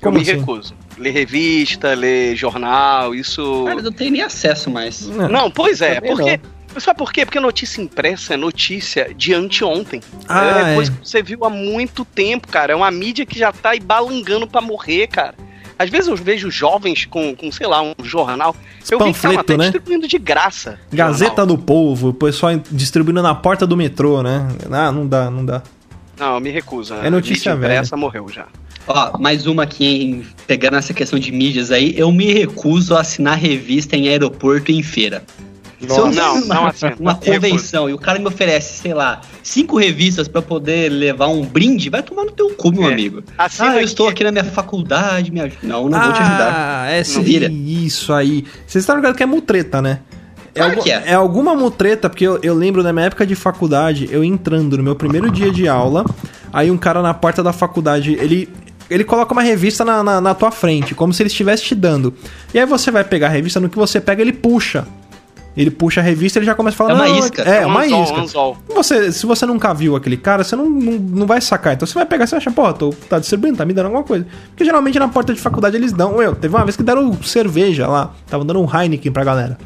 [0.00, 0.38] Como eu me assim?
[0.40, 0.74] recuso.
[0.98, 3.64] Ler revista, ler jornal, isso.
[3.66, 5.06] Cara, eu não tenho nem acesso mais.
[5.08, 6.40] Não, pois é, Também porque.
[6.80, 7.24] Sabe por quê?
[7.24, 10.00] Porque notícia impressa é notícia de anteontem.
[10.28, 10.94] Ah, é coisa é.
[10.94, 12.72] que você viu há muito tempo, cara.
[12.72, 15.34] É uma mídia que já tá aí balangando pra morrer, cara.
[15.78, 18.54] Às vezes eu vejo jovens com, com sei lá, um jornal.
[18.90, 19.64] Eu vi que Panfleto, até né?
[19.64, 20.78] distribuindo de graça.
[20.92, 21.46] Gazeta jornal.
[21.46, 24.48] do Povo, o pessoal distribuindo na porta do metrô, né?
[24.70, 25.62] Ah, não dá, não dá.
[26.18, 26.94] Não, eu me recuso.
[26.94, 28.46] É notícia Mídia impressa morreu já.
[28.86, 33.00] Ó, mais uma aqui, em, pegando essa questão de mídias aí, eu me recuso a
[33.00, 35.24] assinar revista em aeroporto e em feira.
[35.80, 36.62] Se eu Não, assino não.
[37.00, 37.32] Uma Recuso.
[37.32, 41.90] convenção e o cara me oferece, sei lá, cinco revistas pra poder levar um brinde,
[41.90, 42.92] vai tomar no teu cu, meu É.
[42.92, 43.22] amigo.
[43.36, 43.84] Assina Ah, eu aqui.
[43.84, 45.58] estou aqui na minha faculdade, me ajuda.
[45.62, 46.52] Não, não vou te ajudar.
[46.86, 47.50] Ah, é Não vira.
[47.50, 48.44] isso aí.
[48.66, 50.00] Vocês estão ligados que é mutreta, né?
[50.54, 51.12] É, Claro algu- que é.
[51.14, 54.94] alguma mutreta, porque eu, eu lembro da minha época de faculdade, eu entrando no meu
[54.94, 56.04] primeiro dia de aula,
[56.52, 58.48] aí um cara na porta da faculdade, ele.
[58.90, 62.12] Ele coloca uma revista na, na, na tua frente, como se ele estivesse te dando.
[62.52, 64.86] E aí você vai pegar a revista, no que você pega, ele puxa.
[65.56, 66.90] Ele puxa a revista e ele já começa a falar.
[66.90, 67.42] É uma "Não, isca.
[67.42, 68.20] É, É um uma isca.
[68.20, 68.56] anzol.
[68.74, 71.74] Você, se você nunca viu aquele cara, você não, não, não vai sacar.
[71.74, 74.26] Então você vai pegar você acha, pô, tô, tá distribuindo, tá me dando alguma coisa.
[74.48, 76.20] Porque geralmente na porta de faculdade eles dão.
[76.20, 79.56] Eu, teve uma vez que deram cerveja lá, tava dando um Heineken pra galera.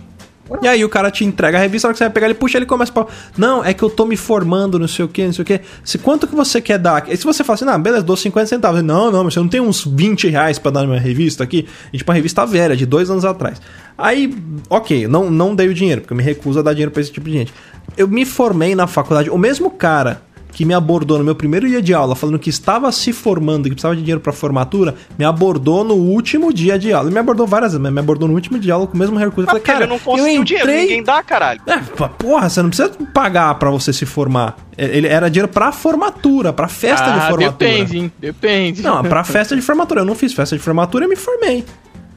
[0.63, 2.35] E aí o cara te entrega a revista, na hora que você vai pegar, ele
[2.35, 5.09] puxa, ele começa a falar, não, é que eu tô me formando, não sei o
[5.09, 5.61] que, não sei o que.
[5.85, 7.05] Se quanto que você quer dar?
[7.09, 8.83] E se você fala assim, não, beleza, dou 50 centavos.
[8.83, 11.67] Não, não, mas você não tem uns 20 reais pra dar na minha revista aqui?
[11.93, 13.61] E tipo, uma revista velha, de dois anos atrás.
[13.97, 14.35] Aí,
[14.71, 17.13] ok, não, não dei o dinheiro, porque eu me recuso a dar dinheiro pra esse
[17.13, 17.55] tipo de gente.
[17.97, 20.23] Eu me formei na faculdade, o mesmo cara
[20.59, 23.71] que me abordou no meu primeiro dia de aula, falando que estava se formando e
[23.71, 27.07] que precisava de dinheiro pra formatura, me abordou no último dia de aula.
[27.07, 28.99] Ele me abordou várias vezes, mas me abordou no último dia de aula com o
[28.99, 29.43] mesmo recurso.
[29.43, 30.83] Eu falei, cara, ele não conseguiu eu dinheiro, entrei...
[30.83, 31.61] ninguém dá, caralho.
[31.65, 31.77] É,
[32.19, 34.57] porra, você não precisa pagar pra você se formar.
[34.77, 37.53] Ele era dinheiro pra formatura, pra festa de ah, formatura.
[37.53, 38.13] depende, hein?
[38.19, 38.83] Depende.
[38.83, 40.01] Não, pra festa de formatura.
[40.01, 41.65] Eu não fiz festa de formatura e me formei.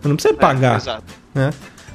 [0.04, 0.74] Eu não precisei pagar.
[0.74, 1.14] É, exato.
[1.36, 1.52] né?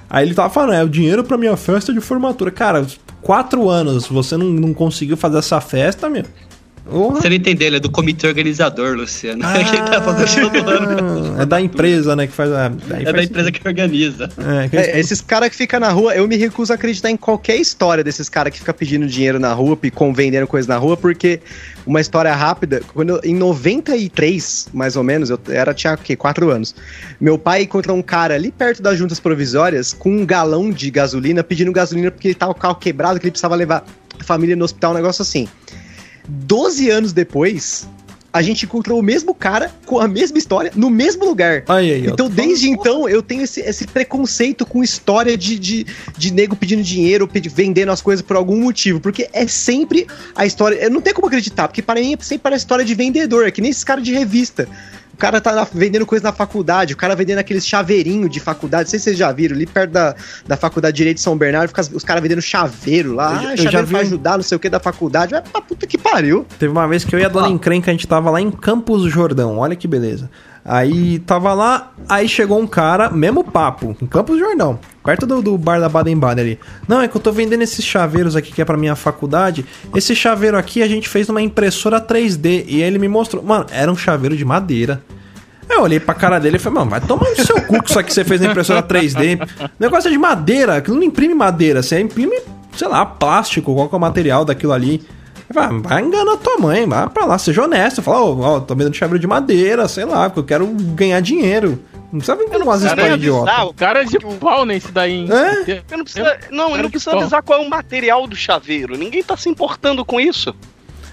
[0.09, 2.51] Aí ele tava falando, é o dinheiro pra minha festa de formatura.
[2.51, 2.87] Cara,
[3.23, 6.25] quatro anos, você não, não conseguiu fazer essa festa, meu.
[6.88, 7.20] Porra.
[7.20, 9.42] Você não entendeu, ele é do comitê organizador, Luciano.
[9.44, 11.40] Ah, Ele tá fazendo ano.
[11.42, 12.66] é da empresa, né, que faz a...
[12.90, 14.29] É da faz- empresa que organiza.
[14.38, 17.16] É, que É, esses caras que ficam na rua, eu me recuso a acreditar em
[17.16, 19.77] qualquer história desses caras que ficam pedindo dinheiro na rua,
[20.14, 21.40] vendendo coisa na rua, porque
[21.85, 26.14] uma história rápida, quando eu- em 93, mais ou menos, eu era tinha o quê?
[26.16, 26.75] 4 anos.
[27.20, 31.42] Meu pai encontrou um cara ali perto das juntas provisórias com um galão de gasolina,
[31.42, 33.85] pedindo gasolina porque ele tava com o carro quebrado, que ele precisava levar
[34.18, 35.49] a família no hospital, um negócio assim.
[36.28, 37.88] 12 anos depois,
[38.32, 41.64] a gente encontrou o mesmo cara com a mesma história no mesmo lugar.
[41.68, 42.06] Aí, aí.
[42.06, 45.86] Então, desde então, eu tenho esse, esse preconceito com história de, de,
[46.18, 49.00] de nego pedindo dinheiro, pedi- vendendo as coisas por algum motivo.
[49.00, 50.90] Porque é sempre a história.
[50.90, 53.62] Não tenho como acreditar, porque para mim é sempre parece história de vendedor, é que
[53.62, 54.68] nem esses caras de revista.
[55.16, 58.85] O cara tá na- vendendo coisa na faculdade, o cara vendendo aqueles chaveirinho de faculdade.
[58.85, 60.14] Não sei se vocês já viram, ali perto da,
[60.46, 63.31] da faculdade de Direito de São Bernardo, fica os caras vendendo chaveiro lá.
[63.33, 65.33] Eu já- ah, eu já chaveiro vi pra ajudar, não sei o que, da faculdade.
[65.33, 66.44] Vai pra puta que pariu.
[66.59, 69.02] Teve uma vez que eu e a dona Encrenca, a gente tava lá em Campos
[69.02, 70.31] do Jordão, olha que beleza.
[70.68, 75.40] Aí tava lá, aí chegou um cara, mesmo papo, em Campos do Jordão, perto do,
[75.40, 76.61] do bar da Baden-Baden ali.
[76.88, 79.64] Não, é que eu tô vendendo esses chaveiros aqui que é pra minha faculdade.
[79.94, 82.64] Esse chaveiro aqui a gente fez numa impressora 3D.
[82.66, 85.00] E ele me mostrou, mano, era um chaveiro de madeira.
[85.70, 88.09] Eu olhei pra cara dele e falei, mano, vai tomar no seu cu isso aqui
[88.09, 89.40] que você fez na impressora 3D.
[89.62, 92.40] O negócio é de madeira, aquilo não imprime madeira, você imprime,
[92.76, 95.02] sei lá, plástico, qual que é o material daquilo ali.
[95.52, 98.02] Vai, vai enganar tua mãe, vai pra lá, seja honesto.
[98.02, 101.78] Fala, ó, ó, tô vendendo chaveiro de madeira, sei lá, porque eu quero ganhar dinheiro.
[102.12, 103.50] Não precisa vir com umas Cara, histórias é idiota.
[103.50, 105.28] bizarro, Cara de porque o- pau nesse daí, hein?
[105.30, 105.82] É?
[105.90, 108.35] Eu não precisa, não, eu Cara não de precisa avisar qual é o material do
[108.37, 108.96] chaveiro.
[108.96, 110.54] Ninguém tá se importando com isso.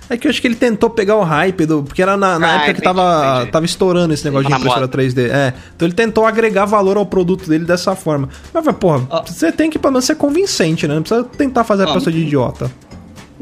[0.10, 1.82] É que eu acho que ele tentou pegar o hype do.
[1.82, 3.52] Porque era na, na Ah, época que entendi, tava, entendi.
[3.54, 4.92] tava estourando esse negócio Tá de na impressora moda.
[4.98, 5.30] 3D.
[5.32, 5.54] É.
[5.76, 8.28] Então ele tentou agregar valor ao produto dele dessa forma.
[8.54, 9.24] Mas, vai, porra, Ó.
[9.26, 10.96] você tem que pelo menos ser convincente, né?
[10.96, 11.94] Não precisa tentar fazer a Ó.
[11.94, 12.70] pessoa de idiota.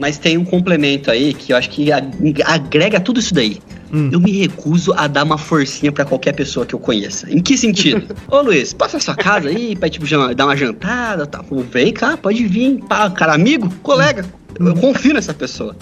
[0.02, 3.60] Mas tem um complemento aí que eu acho que ag- agrega tudo isso daí.
[3.94, 4.10] Hum.
[4.12, 7.30] Eu me recuso a dar uma forcinha pra qualquer pessoa que eu conheça.
[7.30, 8.16] Em que sentido?
[8.28, 11.46] Ô Luiz, passa na sua casa aí pra tipo, dar uma jantada, tá?
[11.72, 12.80] Vem cá, pode vir.
[12.90, 14.26] Pá, cara, amigo, colega.
[14.60, 15.76] Eu, eu confio nessa pessoa.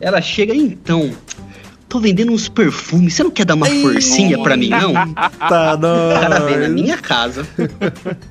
[0.00, 1.10] Ela chega, então.
[1.94, 3.14] Tô vendendo uns perfumes.
[3.14, 4.92] Você não quer dar uma forcinha pra mim, não?
[5.38, 6.74] Tá, O cara vem na não.
[6.74, 7.46] minha casa,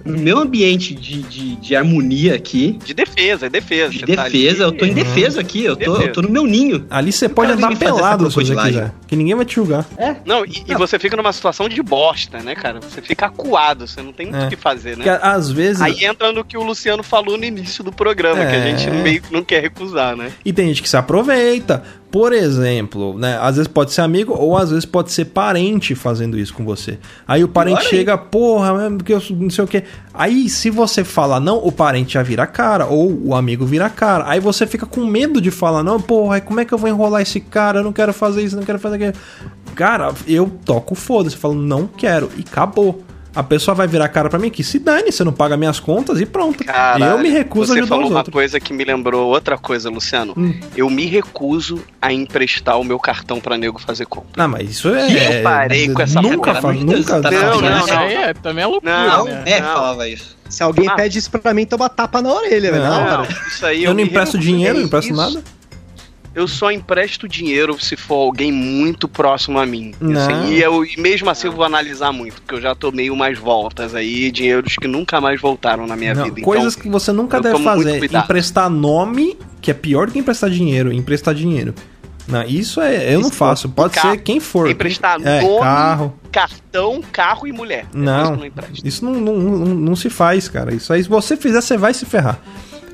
[0.03, 3.91] no meu ambiente de, de, de harmonia aqui, De defesa, é defesa.
[3.91, 4.65] de Você tá defesa.
[4.65, 6.03] ali- Eu tô em defesa aqui, eu tô, Defesa.
[6.09, 6.85] eu tô no meu ninho.
[6.89, 8.93] Ali você pode andar pelado se você quiser.
[9.07, 9.85] Que ninguém vai te julgar.
[10.25, 12.81] Não, e, e você fica numa situação de bosta, né, cara?
[12.81, 14.47] Você fica acuado, você não tem muito É.
[14.47, 15.19] o que fazer, Porque né?
[15.21, 15.81] às vezes.
[15.81, 18.75] Aí entra no que o Luciano falou no início do programa, que a É.
[18.77, 20.31] gente meio que não quer recusar, né?
[20.43, 21.81] E tem gente que se aproveita.
[22.13, 23.39] Por exemplo, né?
[23.41, 26.99] Às vezes pode ser amigo ou às vezes pode ser parente fazendo isso com você.
[27.27, 29.83] Aí o parente chega, porra, mas porque eu não sei o que.
[30.13, 34.25] Aí se você fala não, o parente já vira cara ou o amigo vira cara.
[34.27, 37.23] Aí você fica com medo de falar não, porra, como é que eu vou enrolar
[37.23, 37.79] esse cara?
[37.79, 39.13] Eu não quero fazer isso, não quero fazer aquilo.
[39.73, 43.03] Cara, eu toco foda-se, falo não quero e acabou.
[43.35, 45.79] A pessoa vai virar a cara pra mim que se dane, você não paga minhas
[45.79, 46.63] contas e pronto.
[46.63, 48.33] Cara, eu me recuso a você ajudar falou os uma outros.
[48.33, 50.33] coisa que me lembrou outra coisa, Luciano.
[50.37, 50.53] Hum.
[50.77, 54.29] Eu me recuso a emprestar o meu cartão pra nego fazer compra.
[54.37, 55.39] Não, mas isso é.
[55.39, 57.21] Eu parei com essa Nunca faz, nunca.
[57.21, 57.87] Tá Não, falando não, isso?
[57.87, 57.97] não.
[57.99, 59.43] Aí é, também é loucura, Não, né?
[59.47, 59.73] É, Não.
[59.73, 60.37] falava isso.
[60.49, 60.95] Se alguém Ah.
[60.95, 62.83] pede isso pra mim, toma tapa na orelha, velho.
[62.83, 63.27] Na hora.
[63.47, 65.43] isso aí Eu não me empresto dinheiro, É não empresto nada.
[66.35, 69.93] Eu só empresto dinheiro se for alguém muito próximo a mim.
[69.99, 70.19] Não.
[70.19, 73.37] Assim, e, eu, e mesmo assim eu vou analisar muito, porque eu já tomei umas
[73.37, 76.41] voltas aí, dinheiros que nunca mais voltaram na minha Não, vida.
[76.41, 78.03] coisas então, que você nunca deve fazer.
[78.03, 80.91] Emprestar nome, que é pior do que emprestar dinheiro.
[80.91, 81.73] Emprestar dinheiro.
[82.27, 83.13] Não, isso é.
[83.13, 83.69] Eu não Isso, faço.
[83.69, 84.11] Pode carro.
[84.11, 84.69] ser quem for.
[84.69, 86.19] Emprestar é, nome, carro.
[86.31, 87.85] cartão, carro e mulher.
[87.93, 88.35] É Não.
[88.37, 88.51] não.
[88.83, 90.73] Isso não, não, não, não se faz, cara.
[90.73, 92.39] Isso aí, se você fizer, você vai se ferrar.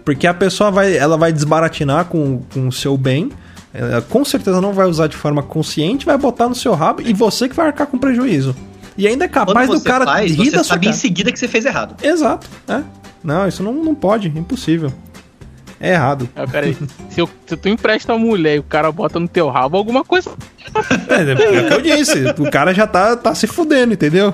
[0.09, 3.29] Porque a pessoa vai, ela vai desbaratinar com, com o seu bem.
[3.71, 7.13] Ela, com certeza não vai usar de forma consciente, vai botar no seu rabo e
[7.13, 8.55] você que vai arcar com prejuízo.
[8.97, 10.99] E ainda é capaz do cara faz, rir você da sua sabe em cara.
[10.99, 11.95] seguida que você fez errado.
[12.03, 12.81] Exato, é.
[13.23, 14.91] Não, isso não, não pode, impossível.
[15.79, 16.27] É errado.
[16.35, 16.77] Aí, peraí,
[17.11, 20.03] se, eu- se tu empresta a mulher e o cara bota no teu rabo, alguma
[20.03, 20.31] coisa.
[21.07, 24.33] É, é o que eu disse, o cara já tá, tá se fudendo, entendeu?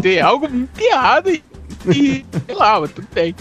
[0.00, 1.44] Tem algo muito errado e.
[1.94, 3.34] e sei lá, mas tudo bem.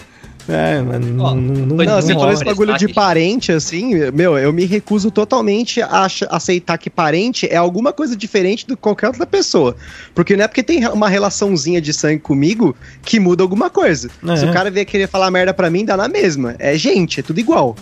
[0.47, 3.51] É, mas não, Ó, não, não, pois Não, não você falou esse bagulho de parente,
[3.51, 8.75] assim, meu, eu me recuso totalmente a aceitar que parente é alguma coisa diferente de
[8.75, 9.75] qualquer outra pessoa.
[10.13, 14.09] Porque não é porque tem uma relaçãozinha de sangue comigo que muda alguma coisa.
[14.27, 14.35] É.
[14.35, 16.55] Se o cara vier querer falar merda pra mim, dá na mesma.
[16.59, 17.75] É gente, é tudo igual.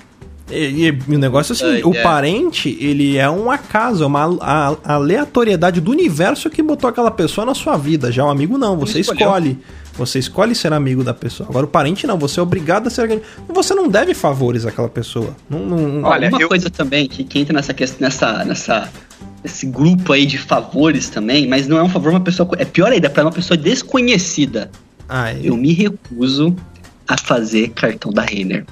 [0.50, 2.04] E, e o negócio é o seguinte, É, o é.
[2.04, 7.46] parente, ele é um acaso, é uma a- aleatoriedade do universo que botou aquela pessoa
[7.46, 8.12] na sua vida.
[8.12, 9.58] Já o amigo não, você escolhe.
[9.96, 11.48] Você escolhe ser amigo da pessoa.
[11.50, 13.22] Agora, o parente não, você é obrigado a ser amigo.
[13.50, 15.36] Você não deve favores àquela pessoa.
[15.50, 18.90] Não, não- Olha, uma eu- coisa também que, que entra nessa questão, nessa, nessa,
[19.44, 22.50] esse grupo aí de favores também, mas não é um favor uma pessoa.
[22.58, 24.72] É pior ainda, para uma pessoa desconhecida.
[25.10, 26.56] Ah, Eu me recuso
[27.08, 28.66] a fazer cartão da Renner.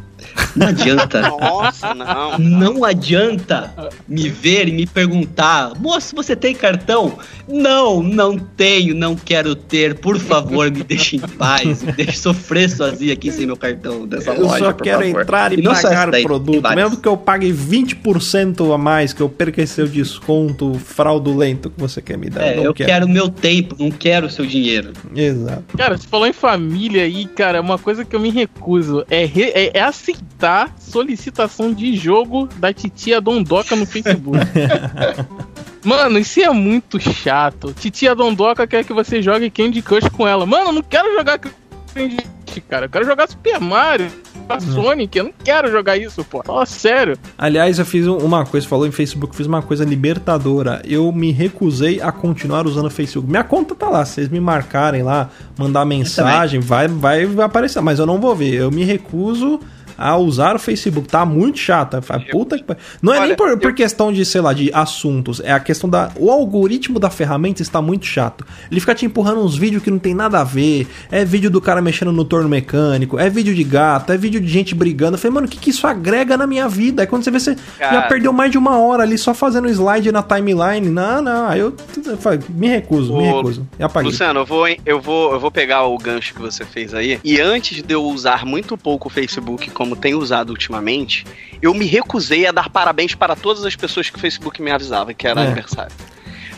[0.56, 1.22] Não adianta.
[1.22, 2.38] Nossa, não.
[2.40, 3.74] Não adianta
[4.08, 7.18] me ver e me perguntar, moço, você tem cartão?
[7.48, 9.96] Não, não tenho, não quero ter.
[9.96, 11.82] Por favor, me deixe em paz.
[11.84, 14.66] Me deixe sofrer sozinho aqui sem meu cartão dessa Eu loja.
[14.66, 15.22] só por quero favor.
[15.22, 16.76] entrar e, não só pagar o produto.
[16.76, 21.80] Mesmo que eu pague 20% a mais, que eu perca esse seu desconto fraudulento que
[21.80, 22.42] você quer me dar.
[22.46, 24.92] É, não eu quero meu tempo, não quero o seu dinheiro.
[25.16, 25.64] Exato.
[25.78, 29.52] Cara, você falou em família aí, cara, uma coisa que eu me recuso é, re-
[29.56, 29.82] é- é
[30.30, 34.38] aceitar solicitação de jogo da titia Dondoca no Facebook.
[35.84, 37.74] Mano, isso é muito chato.
[37.74, 40.46] Titia Dondoca quer que você jogue Candy Crush com ela.
[40.46, 42.86] Mano, eu não quero jogar Candy Crush, cara.
[42.86, 44.08] Eu quero jogar Super Mario,
[44.50, 45.18] a Sonic.
[45.18, 46.44] Eu não quero jogar isso, pô.
[46.46, 47.18] Fala sério.
[47.38, 50.82] Aliás, eu fiz um- uma coisa, falou em Facebook, fiz uma coisa libertadora.
[50.86, 53.30] Eu me recusei a continuar usando o Facebook.
[53.30, 57.82] Minha conta tá lá, se vocês me marcarem lá, mandar mensagem, vai, vai, vai aparecer,
[57.82, 58.54] mas eu não vou ver.
[58.56, 59.62] Eu me recuso
[60.00, 61.08] a usar o Facebook.
[61.08, 62.02] Tá muito chato.
[62.02, 62.64] Fala, Puta que.
[63.02, 65.42] Não é Olha, nem por, por eu- questão de, sei lá, de assuntos.
[65.44, 66.10] É a questão da.
[66.18, 68.46] O algoritmo da ferramenta está muito chato.
[68.72, 70.88] Ele fica te empurrando uns vídeos que não tem nada a ver.
[71.12, 73.20] É vídeo do cara mexendo no torno mecânico.
[73.20, 74.12] É vídeo de gato.
[74.14, 75.16] É vídeo de gente brigando.
[75.16, 77.04] Eu falei, mano, o que, que isso agrega na minha vida?
[77.04, 78.02] Aí quando você vê, você já Cara.
[78.08, 80.90] perdeu mais de uma hora ali só fazendo slide na timeline.
[80.90, 81.48] Não, não.
[81.48, 81.74] Aí eu,
[82.06, 83.68] eu falei, me recuso, me recuso.
[83.78, 84.12] E apaguei.
[84.12, 87.20] Luciano, eu vou, eu, vou, eu vou pegar o gancho que você fez aí.
[87.24, 91.26] E antes de eu usar muito pouco o Facebook, como tenho usado ultimamente,
[91.62, 95.14] eu me recusei a dar parabéns para todas as pessoas que o Facebook me avisava
[95.14, 95.46] que era É.
[95.46, 95.92] aniversário.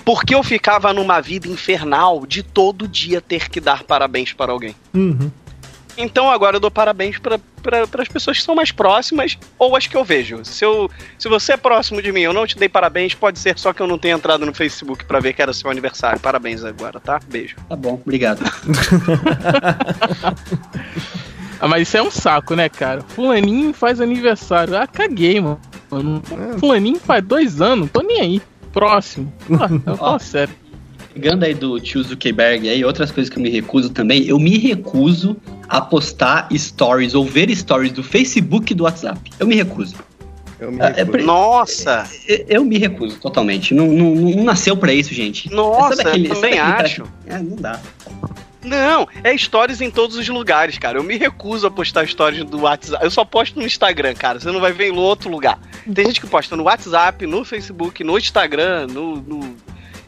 [0.04, 4.76] Porque eu ficava numa vida infernal de todo dia ter que dar parabéns para alguém.
[4.94, 5.30] Uhum.
[5.98, 7.38] Então agora eu dou parabéns para
[8.02, 10.39] as pessoas que são mais próximas ou as que eu vejo.
[10.44, 10.89] Se, eu,
[11.20, 13.82] se você é próximo de mim, eu não te dei parabéns, pode ser só que
[13.82, 16.20] eu não tenha entrado no Facebook para ver que era seu aniversário.
[16.20, 17.20] Parabéns agora, tá?
[17.28, 17.58] Beijo.
[17.70, 18.39] Tá bom, obrigado.
[21.62, 23.02] Ah, mas isso é um saco, né, cara?
[23.10, 24.76] Fulaninho faz aniversário.
[24.76, 25.60] Ah, caguei, mano.
[26.60, 28.41] Fulaninho faz dois anos, tô nem aí.
[28.74, 29.32] Próximo.
[29.88, 30.54] Ah, falo sério.
[31.13, 34.58] Pegando aí do tio Zuckerberg aí, outras coisas que eu me recuso também, eu me
[34.58, 35.36] recuso
[35.67, 39.19] a postar stories ou ver stories do Facebook e do WhatsApp.
[39.38, 39.95] Eu me recuso.
[40.58, 41.26] Eu me É, é recuso.
[41.26, 42.08] Nossa!
[42.28, 43.74] Eu, eu me recuso totalmente.
[43.74, 45.52] Não, não, não nasceu pra isso, gente.
[45.54, 47.04] Nossa, Sabe aquele- eu também acho.
[47.28, 47.78] É, não dá.
[48.63, 51.00] Não, é stories em todos os lugares, cara.
[51.00, 53.04] Eu me recuso a postar stories do WhatsApp.
[53.04, 54.39] Eu só posto no Instagram, cara.
[54.39, 55.60] Você não vai ver em outro lugar.
[55.93, 59.15] Tem gente que posta no WhatsApp, no Facebook, no Instagram, no.
[59.17, 59.56] no-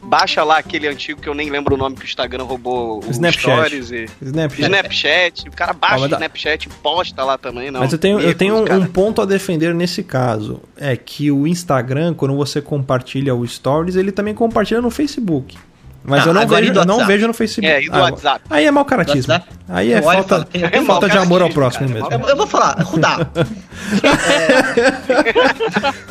[0.05, 3.09] Baixa lá aquele antigo que eu nem lembro o nome que o Instagram roubou o
[3.09, 3.41] Snapchat.
[3.55, 4.05] Stories e.
[4.21, 4.61] Snapchat.
[4.63, 5.47] Snapchat.
[5.47, 7.79] O cara baixa Ah, o Snapchat e posta lá também, não.
[7.79, 10.59] Mas eu tenho, eu tenho um, um ponto a defender nesse caso.
[10.75, 15.57] É que o Instagram, quando você compartilha o Stories, ele também compartilha no Facebook.
[16.05, 17.71] Mas Ah, eu não vejo, eu não vejo no Facebook.
[17.73, 18.41] É, e do Ah, WhatsApp.
[18.49, 19.33] Aí é mau caratismo.
[19.69, 22.23] Aí é falta, é é falta de amor ao próximo cara, mesmo.
[22.25, 23.19] Eu, eu vou falar, Rudá.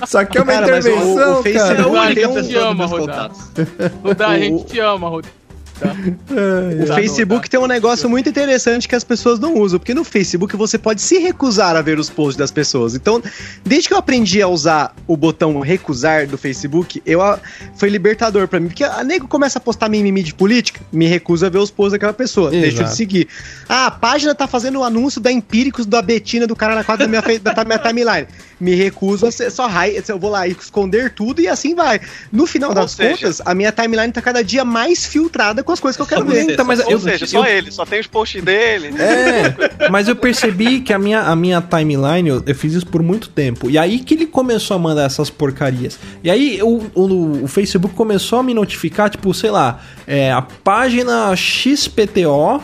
[0.04, 1.42] Isso aqui é uma Cara, mas o- intervenção, o cara.
[1.42, 3.28] Facebook É a única um- pessoa dos ama, Rodar.
[3.28, 3.50] contatos.
[4.02, 5.30] Rodar, a gente te ama, Rodar.
[6.82, 7.56] O Tá, Facebook tá.
[7.56, 11.00] tem um negócio muito interessante que as pessoas não usam, porque no Facebook você pode
[11.02, 12.94] se recusar a ver os posts das pessoas.
[12.94, 13.22] Então,
[13.64, 17.38] desde que eu aprendi a usar o botão recusar do Facebook, eu a-
[17.76, 21.44] foi libertador pra mim, porque a nego começa a postar mimimi de política, me recuso
[21.46, 22.90] a ver os posts daquela pessoa, deixa Exato.
[22.90, 23.28] de seguir.
[23.68, 27.06] Ah, a página tá fazendo o anúncio da Empíricos da Betina do cara na quadra
[27.06, 28.26] da minha, da minha timeline.
[28.62, 32.00] Me recuso a ser só raio, eu vou lá e esconder tudo e assim vai.
[32.30, 35.72] No final Ou das seja- contas, a minha timeline tá cada dia mais filtrada com
[35.72, 36.52] as coisas que eu quero ver.
[36.52, 38.94] Então, mas só eu- Ou seja, só ele, só tem os posts dele.
[38.98, 43.02] É, mas eu percebi que a minha, a minha timeline, eu, eu fiz isso por
[43.02, 43.68] muito tempo.
[43.68, 45.98] E aí que ele começou a mandar essas porcarias.
[46.22, 50.40] E aí o, o, o Facebook começou a me notificar, tipo, sei lá, é, a
[50.42, 52.62] página XPTO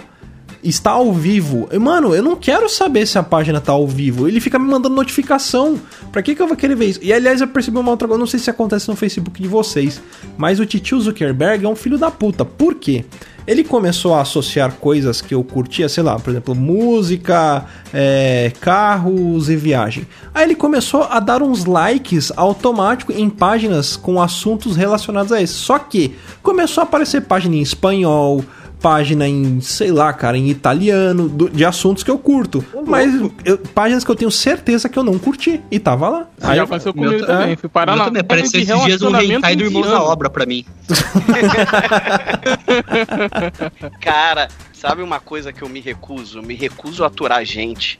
[0.62, 1.68] está ao vivo.
[1.80, 4.28] Mano, eu não quero saber se a página tá ao vivo.
[4.28, 5.80] Ele fica me mandando notificação.
[6.12, 7.00] Pra que, que eu vou querer ver isso?
[7.02, 10.00] E aliás, eu percebi uma outra coisa, não sei se acontece no Facebook de vocês,
[10.36, 12.44] mas o titio Zuckerberg é um filho da puta.
[12.44, 13.04] Por quê?
[13.48, 19.48] Ele começou a associar coisas que eu curtia, sei lá, por exemplo, música, é, carros
[19.48, 20.06] e viagem.
[20.34, 25.60] Aí ele começou a dar uns likes automáticos em páginas com assuntos relacionados a isso.
[25.60, 28.44] Só que começou a aparecer página em espanhol,
[28.80, 32.64] página em, sei lá, cara, em italiano, do- de assuntos que eu curto.
[32.86, 33.12] Mas
[33.44, 35.60] eu- páginas que eu tenho certeza que eu não curti.
[35.70, 36.26] E tava lá.
[36.40, 37.56] Aí já aconteceu Meu comigo ta- também.
[37.56, 40.02] Fui parar Meu na também página apareceu de esses dias um hentai do Irmãos da.
[40.02, 40.64] Obra pra mim.
[44.00, 46.42] Cara, sabe uma coisa que eu me recuso?
[46.42, 47.98] Me recuso a aturar gente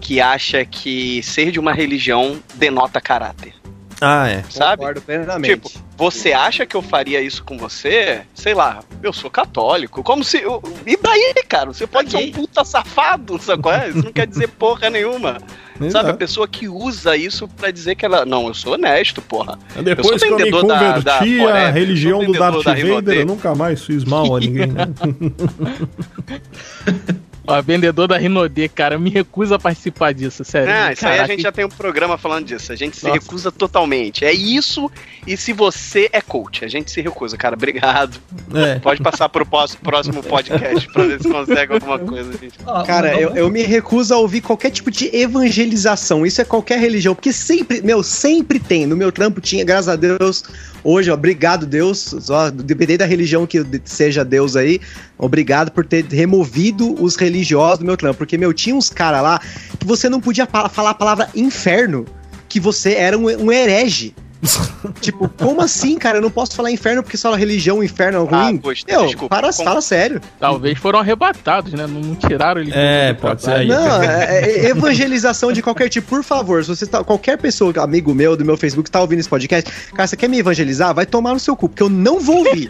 [0.00, 3.54] que acha que ser de uma religião denota caráter.
[4.00, 4.42] Ah, é.
[4.48, 4.78] Sabe?
[4.78, 5.54] Concordo plenamente.
[5.54, 8.22] Tipo, você acha que eu faria isso com você?
[8.34, 10.02] Sei lá, eu sou católico.
[10.02, 10.38] Como se.
[10.40, 11.66] eu- E daí, cara?
[11.66, 13.90] Você pode ser um puta safado, sabe qual é?
[13.90, 15.38] Isso não quer dizer porra nenhuma.
[15.80, 16.18] Sabe, a Exato.
[16.18, 18.26] pessoa que usa isso pra dizer que ela.
[18.26, 19.58] Não, eu sou honesto, porra.
[19.82, 22.74] Depois eu sou que eu me vendedor da- da converti Forever, religião do Darth da
[22.74, 24.88] Vader, eu nunca mais fiz mal a ninguém, né?
[27.46, 30.72] Ó, vendedor da Rinodê, cara, me recuso a participar disso, sério.
[30.72, 32.72] Ah, isso aí a gente já tem um programa falando disso.
[32.72, 33.18] A gente se Nossa.
[33.18, 34.24] recusa totalmente.
[34.24, 34.90] É isso,
[35.26, 37.54] e se você é coach, a gente se recusa, cara.
[37.54, 38.18] Obrigado.
[38.54, 38.78] É.
[38.78, 42.58] Pode passar pro próximo podcast pra ver se consegue alguma coisa, gente.
[42.86, 46.24] Cara, eu, eu me recuso a ouvir qualquer tipo de evangelização.
[46.24, 48.86] Isso é qualquer religião, porque sempre, meu, sempre tem.
[48.86, 50.44] No meu trampo tinha, graças a Deus.
[50.82, 52.30] Hoje, ó, obrigado, Deus.
[52.30, 54.80] Ó, dependendo da religião que seja Deus aí,
[55.20, 58.18] obrigado por ter removido os religiosos do meu trampo.
[58.18, 59.40] Porque, meu, tinha uns caras lá
[59.78, 62.06] que você não podia falar a palavra inferno,
[62.48, 64.14] que você era um, um herege.
[65.00, 66.18] tipo, como assim, cara?
[66.18, 68.56] Eu não posso falar inferno porque só a religião, inferno é Ah, ruim.
[68.56, 69.34] poxa, meu, desculpa.
[69.36, 70.20] para, Com- fala sério.
[70.38, 71.86] Talvez foram arrebatados, né?
[71.86, 72.70] Não, não tiraram ele.
[72.74, 73.68] É, pode ser aí.
[73.68, 76.08] Não, é, é evangelização de qualquer tipo.
[76.08, 77.04] Por favor, se você tá.
[77.04, 80.28] Qualquer pessoa, amigo meu do meu Facebook, que tá ouvindo esse podcast, cara, você quer
[80.28, 80.94] me evangelizar?
[80.94, 82.68] Vai tomar no seu cu, porque eu não vou ouvir.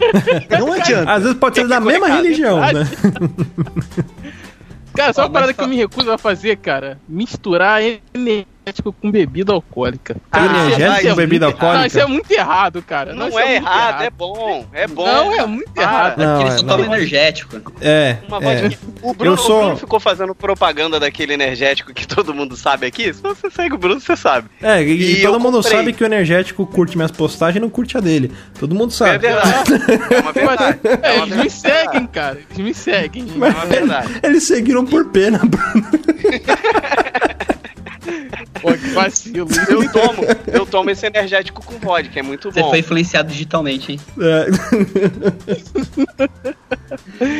[0.49, 1.11] Não adianta.
[1.13, 2.87] Às vezes pode ser da mesma religião, né?
[4.93, 6.99] Cara, só uma parada que eu me recuso a fazer, cara.
[7.07, 7.81] Misturar
[8.63, 10.15] energético com bebida alcoólica.
[10.31, 12.07] Ah, Energético vai, com isso bebida é Não, isso é alcoólica.
[12.07, 13.13] muito errado, cara.
[13.15, 15.05] Não, isso é muito errado, é bom, é bom.
[15.05, 15.83] Não, é muito Para.
[15.83, 16.17] errado.
[16.17, 16.77] Não, Aquele é, só não.
[16.77, 17.61] toma energético.
[17.81, 18.69] É, Uma é.
[19.01, 22.85] O Bruno, Eu sou- o Bruno ficou fazendo propaganda daquele energético que todo mundo sabe
[22.85, 23.11] aqui.
[23.13, 24.47] Se você segue o Bruno, você sabe.
[24.61, 25.77] É, e, E todo mundo comprei.
[25.77, 28.31] sabe que o energético curte minhas postagens e não curte a dele.
[28.59, 29.17] Todo mundo É sabe.
[29.17, 29.71] verdade.
[30.11, 30.79] É uma verdade.
[31.01, 32.39] É, É eles me seguem, cara.
[32.49, 33.25] Eles me seguem.
[33.29, 34.19] É uma verdade.
[34.21, 35.87] Eles seguiram por pena, Bruno.
[38.61, 39.47] Pô, que vacilo.
[39.69, 42.69] Eu tomo, eu tomo esse energético com vodka, é muito Você bom.
[42.69, 43.99] foi influenciado digitalmente, hein?
[44.19, 44.45] É.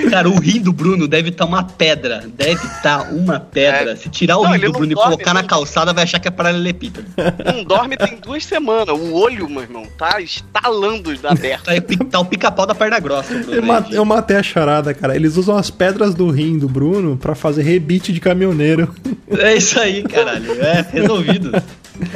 [0.09, 2.23] Cara, o rim do Bruno deve estar uma pedra.
[2.35, 3.91] Deve estar uma pedra.
[3.91, 3.95] É.
[3.95, 6.27] Se tirar o Não, rim do Bruno e dorme, colocar na calçada, vai achar que
[6.27, 7.05] é paralelepípedo.
[7.45, 8.89] Não dorme tem duas semanas.
[8.97, 11.65] O olho, meu irmão, tá estalando aberto.
[11.65, 13.53] Tá, pi- tá o pica-pau da perna grossa, Bruno.
[13.55, 15.15] Eu, ma- eu matei a charada, cara.
[15.15, 18.93] Eles usam as pedras do rim do Bruno pra fazer rebite de caminhoneiro.
[19.37, 20.50] É isso aí, caralho.
[20.59, 21.51] É, resolvido.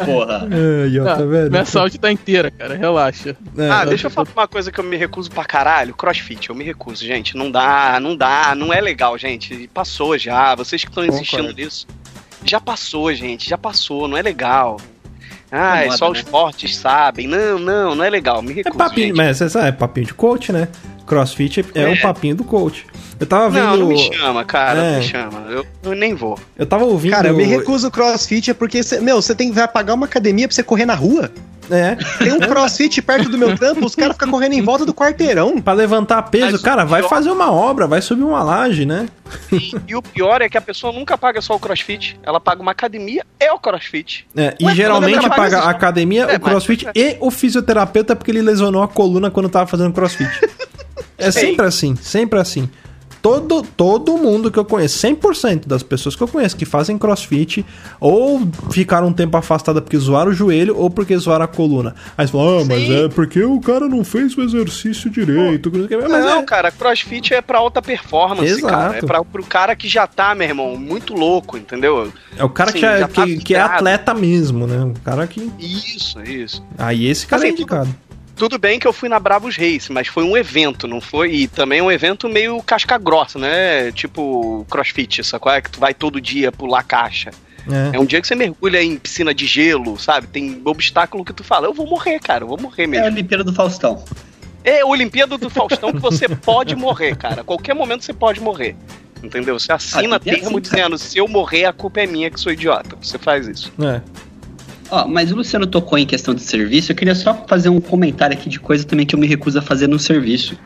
[0.05, 0.47] Porra.
[1.01, 1.51] Ó, tá vendo?
[1.51, 2.75] minha saúde tá inteira, cara.
[2.75, 3.35] Relaxa.
[3.57, 5.93] É, Ah, deixa eu falar uma coisa que eu me recuso pra caralho.
[5.93, 7.35] Crossfit, eu me recuso, gente.
[7.37, 9.69] Não dá, não dá, não é legal, gente.
[9.73, 10.55] Passou já.
[10.55, 11.85] Vocês que estão insistindo nisso.
[12.43, 13.47] Já passou, gente.
[13.49, 14.77] Já passou, não é legal.
[15.51, 16.19] Ah, é só né?
[16.19, 17.27] os fortes sabem.
[17.27, 18.41] Não, não, não é legal.
[18.41, 19.15] Me É recuso, papinho, gente.
[19.17, 20.67] mas você sabe, é papinho de coach, né?
[21.05, 21.89] Crossfit é, é É.
[21.89, 22.85] um papinho do coach.
[23.19, 23.65] Eu tava vendo.
[23.65, 24.79] Não, não me chama, cara.
[24.79, 24.91] É.
[24.91, 25.45] Não me chama.
[25.49, 26.37] Eu, eu nem vou.
[26.57, 27.11] Eu tava ouvindo.
[27.11, 30.05] Cara, eu me recuso crossfit é porque, cê- meu, você tem que vai pagar uma
[30.05, 31.31] academia pra você correr na rua.
[31.71, 31.95] É.
[32.19, 35.59] Tem um crossfit perto do meu trampo, os caras ficam correndo em volta do quarteirão.
[35.59, 39.07] Pra levantar peso, Mas cara, vai pior- fazer uma obra, vai subir uma laje, né?
[39.51, 42.19] E, e o pior é que a pessoa nunca paga só o crossfit.
[42.21, 44.27] Ela paga uma academia e o crossfit.
[44.37, 48.29] É, e Ué, geralmente paga a academia, É, o crossfit mas- e o fisioterapeuta porque
[48.29, 50.29] ele lesionou a coluna quando tava fazendo crossfit.
[51.17, 51.47] é Sei.
[51.47, 52.69] sempre assim, sempre assim.
[53.25, 57.65] Todo, todo mundo que eu conheço, 100% das pessoas que eu conheço que fazem crossfit,
[57.99, 61.95] ou ficaram um tempo afastada porque zoaram o joelho, ou porque zoaram a coluna.
[62.15, 63.05] Aí você fala, ah, mas Sim.
[63.05, 65.71] é porque o cara não fez o exercício direito.
[65.73, 68.67] Mas não, é, cara, crossfit é pra alta performance, Exato.
[68.71, 68.97] cara.
[68.97, 72.13] É pra, pro cara que já tá, meu irmão, muito louco, entendeu?
[72.37, 74.83] é o cara que, Sim, já- já tá que, que é atleta mesmo, né?
[74.85, 75.51] O cara que.
[75.57, 76.63] Isso, isso.
[76.77, 77.95] Aí esse cara é Assim, tudo- indicado.
[78.35, 81.31] Tudo bem que eu fui na Bravos Race, mas foi um evento, não foi?
[81.33, 83.91] E também um evento meio casca grossa, né?
[83.93, 85.51] Tipo crossfit, sacou?
[85.51, 87.31] É que tu vai todo dia pular caixa.
[87.71, 87.95] É.
[87.95, 90.27] É um dia que você mergulha em piscina de gelo, sabe?
[90.27, 93.05] Tem obstáculo que tu fala, eu vou morrer, cara, eu vou morrer É a mesmo.
[93.07, 94.03] Olimpíada do Faustão.
[94.63, 97.41] É a Olimpíada do Faustão que você pode morrer, cara.
[97.41, 98.75] A qualquer momento você pode morrer.
[99.23, 99.57] Entendeu?
[99.57, 102.39] Você assina Ah, ser termo assim, dizendo, se eu morrer, a culpa é minha que
[102.39, 102.95] sou idiota.
[103.01, 103.71] Você faz isso.
[103.81, 104.01] É.
[104.91, 106.91] Ó, mas o Luciano tocou em questão de serviço.
[106.91, 109.61] Eu queria só fazer um comentário aqui de coisa também que eu me recuso a
[109.61, 110.57] fazer no serviço.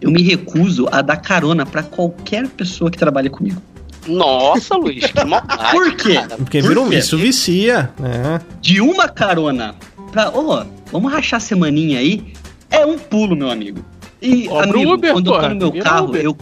[0.00, 3.60] Eu me recuso a dar carona pra qualquer pessoa que trabalha comigo.
[4.06, 5.70] Nossa, Luiz, que maldade.
[5.72, 6.14] Por quê?
[6.14, 6.36] cara.
[6.36, 6.98] Porque Por vira um, quê?
[6.98, 7.90] isso vicia.
[8.02, 8.40] É.
[8.60, 9.74] De uma carona
[10.12, 12.32] pra, ô, vamos rachar a semaninha aí,
[12.70, 13.84] é um pulo, meu amigo.
[14.22, 16.22] E, Cobra o amigo, Uber, quando eu tô no meu Vira carro, Uber.
[16.24, 16.36] eu,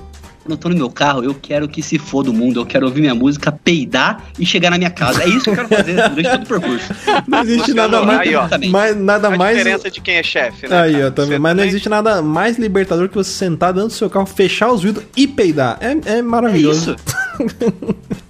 [0.45, 2.85] quando eu tô no meu carro, eu quero que se for do mundo, eu quero
[2.85, 5.23] ouvir minha música, peidar e chegar na minha casa.
[5.23, 6.95] É isso que eu quero fazer durante todo o percurso.
[7.27, 8.49] Não existe nada mais, aí, ó.
[8.71, 10.83] mais nada A mais diferença de quem é chefe, né?
[10.83, 11.07] Aí, cara?
[11.07, 11.31] ó, também.
[11.31, 14.71] Você Mas não existe nada mais libertador que você sentar dentro do seu carro, fechar
[14.71, 15.79] os vidros e peidar.
[15.81, 16.95] É, é É maravilhoso.
[16.97, 18.15] Faz isso.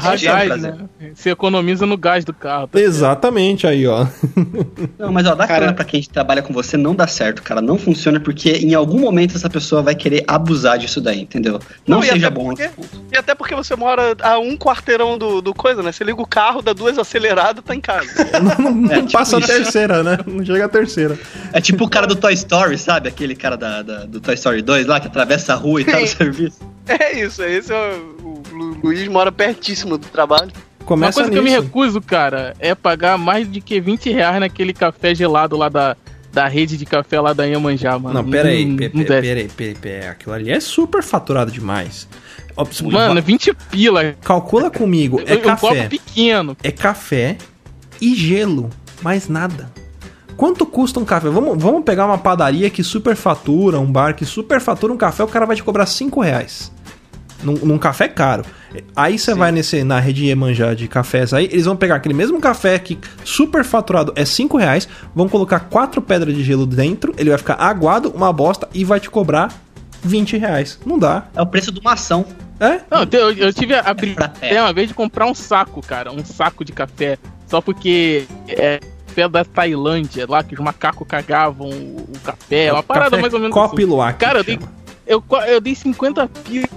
[0.00, 0.74] sentido, gás, prazer.
[0.74, 1.10] né?
[1.14, 2.68] Você economiza no gás do carro.
[2.68, 2.80] tá?
[2.80, 4.06] Exatamente aí, ó.
[4.98, 7.60] Não, mas ó, dá Cara- pra quem trabalha com você não dá certo, cara.
[7.60, 11.58] Não funciona porque em algum momento essa pessoa vai querer abusar disso daí, entendeu?
[11.86, 12.54] Não, Não, seja bom.
[12.54, 12.70] porque-
[13.12, 15.92] E até porque você mora a um quarteirão do, do coisa, né?
[15.92, 18.08] Você liga o carro, dá duas aceleradas, tá em casa.
[18.58, 19.48] Não, não É, tipo passa a isso.
[19.48, 20.18] terceira, né?
[20.26, 21.18] Não chega a terceira.
[21.52, 23.08] É tipo o cara do Toy Story, sabe?
[23.08, 25.98] Aquele cara da, da- do Toy Story 2 lá que atravessa a rua e tá
[26.00, 26.58] no serviço.
[26.86, 30.50] É isso, é esse é o, o Lu- Luiz mora pertíssimo do trabalho.
[30.80, 31.62] Uma Começa coisa que eu me nisso.
[31.62, 35.94] recuso, cara, é pagar mais de que 20 reais naquele café gelado lá da,
[36.32, 38.22] da rede de café lá da Iemanjá, mano.
[38.22, 40.08] Não, pera aí, Não- não pera aí, pera aí, pera aí.
[40.10, 42.08] Aquilo ali é super faturado demais.
[42.90, 44.14] Mano, 20 pila.
[44.22, 45.88] calcula comigo, é um copo café.
[45.88, 46.56] pequeno.
[46.62, 47.36] É café
[48.00, 48.70] e gelo,
[49.02, 49.70] mais nada.
[50.36, 51.28] Quanto custa um café?
[51.28, 55.44] Vamos, vamos pegar uma padaria que superfatura, um bar que superfatura um café, o cara
[55.46, 56.72] vai te cobrar 5 reais.
[57.42, 58.44] Num, num café caro.
[58.96, 62.40] Aí você vai nesse, na rede Iemanjá de cafés aí, eles vão pegar aquele mesmo
[62.40, 67.38] café que superfaturado é 5 reais, vão colocar quatro pedras de gelo dentro, ele vai
[67.38, 69.52] ficar aguado, uma bosta, e vai te cobrar
[70.02, 70.80] 20 reais.
[70.84, 71.28] Não dá.
[71.34, 72.26] É o preço de uma ação.
[72.60, 72.80] É?
[72.90, 74.08] Não, eu, eu tive a pé.
[74.08, 76.10] ideia uma vez de comprar um saco, cara.
[76.10, 77.16] Um saco de café.
[77.46, 78.80] Só porque é
[79.18, 82.66] café da Tailândia, lá que os macacos cagavam o, o café.
[82.66, 84.18] É uma parada Café mais ou menos Copo assim.
[84.18, 84.58] Cara, eu dei,
[85.06, 86.68] eu, eu dei 50 pila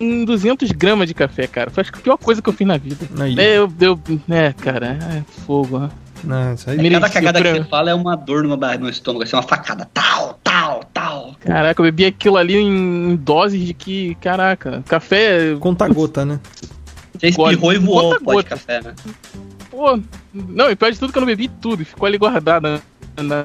[0.00, 1.70] em 200 gramas de café, cara.
[1.70, 3.06] Foi acho que a pior coisa que eu fiz na vida.
[3.20, 3.38] Aí.
[3.38, 5.78] É, eu, eu, é, cara, é fogo.
[5.78, 5.90] né?
[6.24, 8.88] Não, isso aí- É, cada cagada que pra- você fala é uma dor no, no
[8.88, 9.88] estômago, assim, uma facada.
[9.92, 11.34] Tal, tal, tal.
[11.40, 15.56] Caraca, eu bebi aquilo ali em doses de que, caraca, café.
[15.58, 16.38] Conta gota, né?
[17.18, 18.48] Você espirrou e voou Gota o a pó de gota.
[18.50, 18.94] café, né?
[19.70, 19.98] Pô,
[20.32, 22.62] não, e pior de tudo que eu não bebi tudo, ficou ali guardado
[23.16, 23.42] na- na-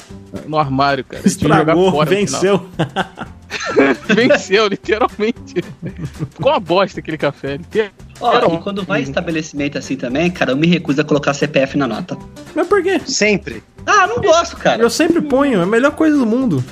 [0.48, 1.22] no armário, cara.
[1.24, 2.68] Que Estragou, fora no venceu.
[4.07, 5.63] Venceu, literalmente.
[6.32, 7.59] Ficou uma bosta aquele café.
[8.20, 11.78] Ó, Era e quando vai estabelecimento assim também, cara, eu me recuso a colocar CPF
[11.78, 12.18] na nota.
[12.55, 12.99] Mas por quê?
[13.05, 13.63] Sempre.
[13.86, 14.82] Ah, não gosto, cara.
[14.82, 16.63] Eu sempre ponho, é a melhor coisa do mundo.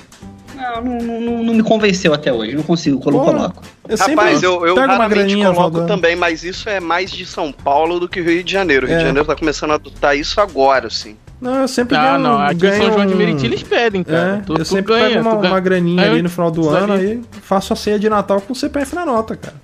[0.56, 2.56] Não, não, não, não- me convenceu até hoje.
[2.56, 3.62] Não consigo, eu coloco.
[3.88, 8.08] Eu Rapaz, eu, eu raramente coloco também, mas isso é mais de São Paulo do
[8.08, 8.86] que Rio de Janeiro.
[8.86, 9.00] O Rio É.
[9.00, 11.18] de Janeiro tá começando a adotar isso agora, assim.
[11.42, 14.04] Não, eu sempre Ah, ganho, não, aqui em ganho São João de Meriti eles pedem,
[14.04, 14.38] cara.
[14.38, 15.54] É, tu, eu tu sempre ganha, pego uma, ganha.
[15.54, 18.56] uma graninha Aí ali no final do ano, aí faço a ceia de Natal com
[18.56, 19.56] CPF na nota, cara.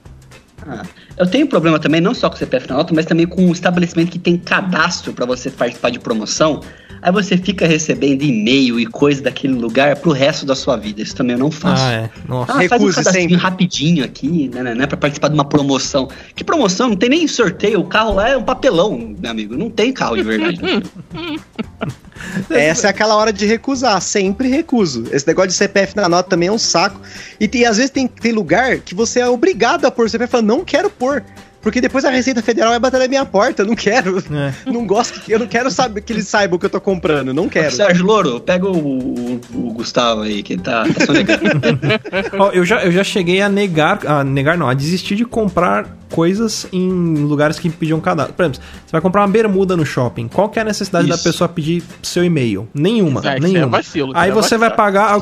[0.67, 0.84] Ah,
[1.17, 3.51] eu tenho problema também, não só com o CPF na nota, mas também com o
[3.51, 6.61] estabelecimento que tem cadastro pra você participar de promoção.
[7.01, 11.01] Aí você fica recebendo e-mail e coisa daquele lugar pro resto da sua vida.
[11.01, 11.83] Isso também eu não faço.
[11.83, 12.09] Ah, é.
[12.27, 12.53] Nossa.
[12.53, 13.35] Ah, faz um sempre.
[13.35, 16.07] rapidinho aqui, né, né, né, pra participar de uma promoção.
[16.35, 16.89] Que promoção?
[16.89, 19.57] Não tem nem sorteio, o carro lá é um papelão, meu amigo.
[19.57, 20.59] Não tem carro de verdade.
[22.49, 25.05] Essa é aquela hora de recusar, sempre recuso.
[25.11, 27.01] Esse negócio de CPF na nota também é um saco.
[27.39, 30.43] E tem, às vezes tem, tem lugar que você é obrigado a pôr CPF, fala,
[30.43, 31.23] não quero pôr.
[31.62, 34.18] Porque depois a Receita Federal vai bater na minha porta, eu não quero.
[34.34, 34.53] É.
[34.66, 37.47] Não gosto, eu não quero saber que eles saibam o que eu tô comprando, não
[37.47, 37.72] quero.
[37.76, 41.41] Sérgio Louro, pega o, o- o Gustavo aí, que ele tá, tá sonegando.
[42.53, 46.68] Eu, já, eu já cheguei a negar, a negar não, a desistir de comprar coisas
[46.74, 46.89] em
[47.26, 48.34] lugares que pediam cadastro.
[48.34, 50.28] Por exemplo, você vai comprar uma bermuda no shopping.
[50.28, 51.24] Qual que é a necessidade da Isso.
[51.24, 52.68] pessoa pedir seu e-mail?
[52.74, 53.78] Nenhuma, isso é nenhuma.
[53.78, 54.78] vacilo, Aí é você vai vacilo.
[54.78, 55.20] pagar...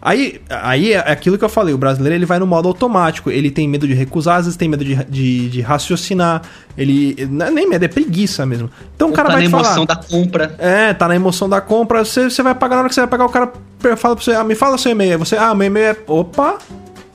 [0.00, 3.50] Aí, aí é aquilo que eu falei, o brasileiro ele vai no modo automático, ele
[3.50, 6.42] tem medo de recusar, às vezes tem medo de, de, de raciocinar,
[6.76, 7.28] ele...
[7.28, 8.70] Não é nem medo, é preguiça mesmo.
[8.94, 9.64] Então o cara tá vai na te falar...
[9.64, 10.54] emoção da compra.
[10.58, 12.04] É, tá na emoção da compra.
[12.04, 13.52] Você, você vai pagar na hora que você vai pagar, o cara
[13.96, 15.12] fala pra você, ah, me fala seu e-mail.
[15.12, 15.96] Aí Você, ah, meu e-mail é.
[16.06, 16.58] Opa!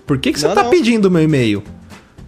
[0.05, 0.69] Por que, que você Não, tá não.
[0.69, 1.63] pedindo meu e-mail?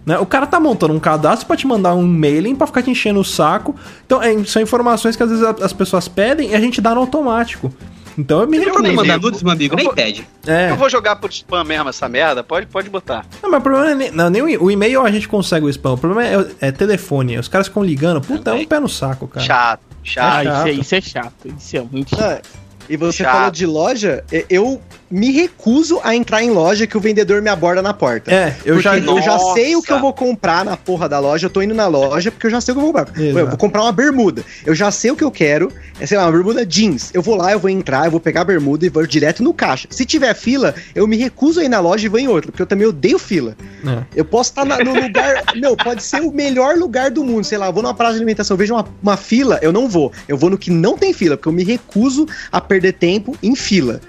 [0.06, 0.18] Né?
[0.18, 3.20] O cara tá montando um cadastro pra te mandar um mailing pra ficar te enchendo
[3.20, 3.74] o saco.
[4.06, 7.00] Então, é, são informações que às vezes as pessoas pedem e a gente dá no
[7.00, 7.72] automático.
[8.18, 8.92] Então eu me recuso.
[8.94, 10.26] mandar nudes, meu amigo, Eu nem vou- pede.
[10.46, 10.70] É.
[10.70, 12.42] Eu vou jogar por spam mesmo essa merda?
[12.42, 13.26] Pode, pode botar.
[13.42, 15.66] Não, mas o problema não é nem, não, nem o, o e-mail a gente consegue
[15.66, 15.92] o spam.
[15.92, 17.38] O problema é, é telefone.
[17.38, 18.20] Os caras ficam ligando.
[18.20, 19.44] Puta, é um pé no saco, cara.
[19.44, 20.34] Chato, chato.
[20.36, 20.80] Ah, isso é, chato.
[20.80, 21.56] isso é chato.
[21.58, 22.40] Isso é muito Ah,
[22.88, 23.34] e você Chato.
[23.36, 24.80] falou de loja, eu
[25.10, 28.32] me recuso a entrar em loja que o vendedor me aborda na porta.
[28.32, 28.98] É, eu Porque já.
[28.98, 31.46] eu já sei o que eu vou comprar na porra da loja.
[31.46, 33.20] Eu tô indo na loja porque eu já sei o que eu vou comprar.
[33.20, 33.38] Exato.
[33.38, 34.44] Eu vou comprar uma bermuda.
[34.64, 35.72] Eu já sei o que eu quero.
[36.00, 37.10] É, sei lá, uma bermuda jeans.
[37.14, 39.54] Eu vou lá, eu vou entrar, eu vou pegar a bermuda e vou direto no
[39.54, 39.86] caixa.
[39.90, 42.62] Se tiver fila, eu me recuso a ir na loja e vou em outra, porque
[42.62, 43.56] eu também odeio fila.
[43.86, 44.02] É.
[44.16, 45.44] Eu posso estar no lugar.
[45.54, 47.44] meu, pode ser o melhor lugar do mundo.
[47.44, 50.12] Sei lá, eu vou numa praça de alimentação, vejo uma, uma fila, eu não vou.
[50.26, 53.54] Eu vou no que não tem fila, porque eu me recuso a perder tempo em
[53.54, 54.00] fila.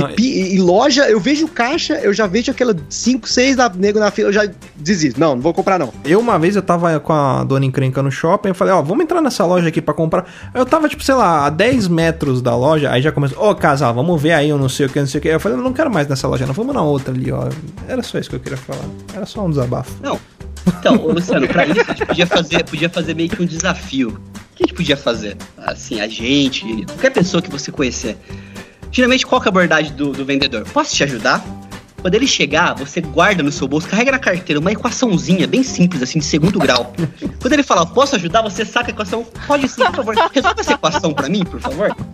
[0.00, 3.68] Não, e, pi- e loja, eu vejo caixa, eu já vejo aquela 5, 6 da
[3.68, 5.18] nego na fila, eu já desisto.
[5.18, 5.92] Não, não vou comprar não.
[6.04, 9.02] Eu uma vez eu tava com a dona encrenca no shopping, eu falei, ó, vamos
[9.04, 10.26] entrar nessa loja aqui pra comprar.
[10.54, 13.94] Eu tava, tipo, sei lá, a 10 metros da loja, aí já começou, ô casal,
[13.94, 15.28] vamos ver aí, eu não sei o que, não sei o que.
[15.28, 17.48] Eu falei, eu não quero mais nessa loja, não, vamos na outra ali, ó.
[17.88, 18.84] Era só isso que eu queria falar.
[19.14, 19.92] Era só um desabafo.
[20.02, 20.18] Não.
[20.80, 24.08] Então, Luciano, pra isso a gente podia fazer, podia fazer meio que um desafio.
[24.10, 25.36] O que a gente podia fazer?
[25.58, 28.16] Assim, a gente, qualquer pessoa que você conhecer.
[28.90, 30.64] Geralmente, qual é a abordagem do, do vendedor?
[30.72, 31.44] Posso te ajudar?
[32.00, 36.02] Quando ele chegar, você guarda no seu bolso, carrega na carteira uma equaçãozinha bem simples,
[36.02, 36.92] assim, de segundo grau.
[37.40, 39.24] Quando ele falar, posso ajudar, você saca a equação.
[39.46, 40.14] Pode sim, por favor.
[40.32, 41.94] Resolve essa equação pra mim, por favor.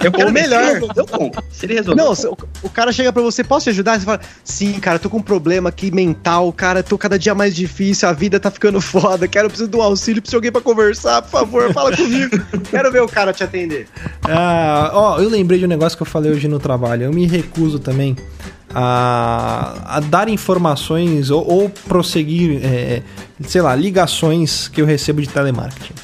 [0.00, 0.62] Eu Ou ver se melhor.
[0.62, 1.44] ele resolveu, eu compro.
[1.50, 3.98] Se ele resolveu, Não, o cara chega pra você, posso te ajudar?
[3.98, 7.54] Você fala, sim, cara, tô com um problema aqui mental, cara, tô cada dia mais
[7.54, 10.60] difícil, a vida tá ficando foda, quero, preciso de um auxílio, preciso de alguém pra
[10.60, 12.38] conversar, por favor, fala comigo.
[12.70, 13.88] Quero ver o cara te atender.
[14.22, 17.04] Ah, ó, eu lembrei de um negócio que eu falei hoje no trabalho.
[17.04, 18.16] Eu me recuso também
[18.74, 23.02] a, a dar informações ou, ou prosseguir, é,
[23.42, 25.94] sei lá, ligações que eu recebo de telemarketing.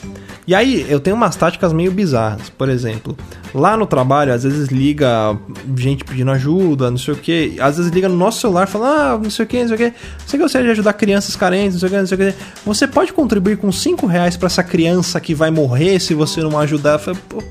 [0.46, 2.50] E aí, eu tenho umas táticas meio bizarras.
[2.50, 3.16] Por exemplo,
[3.54, 5.34] lá no trabalho, às vezes liga
[5.74, 7.56] gente pedindo ajuda, não sei o que.
[7.58, 9.78] Às vezes liga no nosso celular falando, ah, não sei o que, não sei o
[9.78, 9.96] que.
[10.26, 12.38] Você gostaria de ajudar crianças carentes, não sei o que, não sei o que.
[12.66, 16.58] Você pode contribuir com 5 reais pra essa criança que vai morrer se você não
[16.58, 17.00] ajudar?
[17.06, 17.42] Eu pô,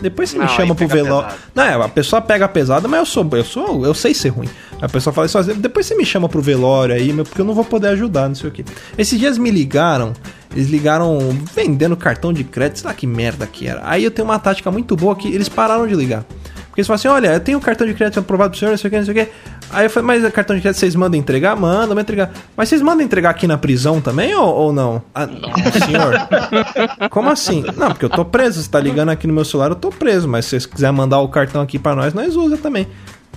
[0.00, 1.36] depois você Não, me chama pro velório.
[1.54, 4.48] Não, é, a pessoa pega pesada, mas eu sou, eu sou, eu sei ser ruim.
[4.80, 7.44] A pessoa fala assim, ó, depois você me chama pro velório aí, meu, porque eu
[7.44, 8.64] não vou poder ajudar, não sei o que.
[8.96, 10.12] Esses dias me ligaram,
[10.54, 11.18] eles ligaram
[11.54, 13.82] vendendo cartão de crédito, sei lá que merda que era.
[13.84, 16.24] Aí eu tenho uma tática muito boa que eles pararam de ligar.
[16.70, 18.88] Porque eles falam assim, olha, eu tenho cartão de crédito aprovado pro senhor, não sei
[18.88, 19.32] o que, não sei o que.
[19.72, 21.56] Aí eu falei, mas o cartão de crédito vocês mandam entregar?
[21.56, 22.30] Manda, manda entregar.
[22.56, 25.02] Mas vocês mandam entregar aqui na prisão também ou, ou não?
[25.12, 26.14] Ah, não, senhor.
[27.10, 27.64] Como assim?
[27.76, 28.62] Não, porque eu tô preso.
[28.62, 30.28] Você tá ligando aqui no meu celular, eu tô preso.
[30.28, 32.86] Mas se vocês quiserem mandar o cartão aqui pra nós, nós usa também.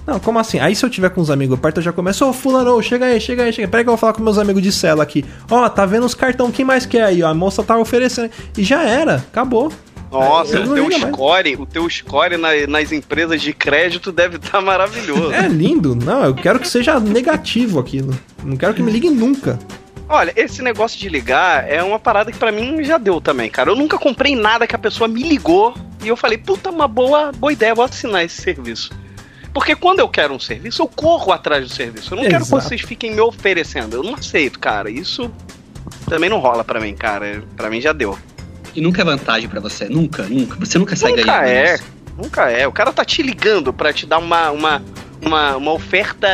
[0.06, 0.60] Não, como assim?
[0.60, 3.06] Aí se eu tiver com os amigos perto, eu já começo, ô fulano, ô, chega
[3.06, 3.72] aí, chega aí, chega aí.
[3.72, 5.24] Peraí que eu vou falar com meus amigos de cela aqui.
[5.50, 7.24] Ó, tá vendo os cartão, quem mais quer aí?
[7.24, 8.30] Ó, a moça tá oferecendo.
[8.58, 9.72] E já era, acabou.
[10.14, 11.02] Nossa, o teu mais.
[11.02, 15.34] score, o teu score na- nas empresas de crédito deve estar maravilhoso.
[15.34, 15.96] É lindo.
[15.96, 18.18] Não, eu quero que seja negativo aquilo.
[18.44, 19.58] Não quero que me liguem nunca.
[20.08, 23.72] Olha, esse negócio de ligar é uma parada que pra mim já deu também, cara.
[23.72, 27.32] Eu nunca comprei nada que a pessoa me ligou e eu falei, puta, uma boa,
[27.32, 28.92] boa ideia, vou assinar esse serviço.
[29.54, 32.14] Porque quando eu quero um serviço, eu corro atrás do serviço.
[32.14, 32.62] Eu não quero que Exato.
[32.64, 33.96] vocês fiquem me oferecendo.
[33.96, 34.90] Eu não aceito, cara.
[34.90, 35.32] Isso
[36.10, 37.44] também não rola pra mim, cara.
[37.56, 38.18] Pra mim já deu.
[38.76, 39.88] E nunca é vantagem pra você.
[39.90, 40.58] Nunca, nunca.
[40.60, 41.48] Você nunca sai Nunca ganhando.
[41.48, 41.72] é.
[41.74, 41.84] nisso.
[42.18, 42.68] Nunca é.
[42.68, 44.82] O cara tá te ligando pra te dar uma, uma,
[45.22, 46.28] uma, uma oferta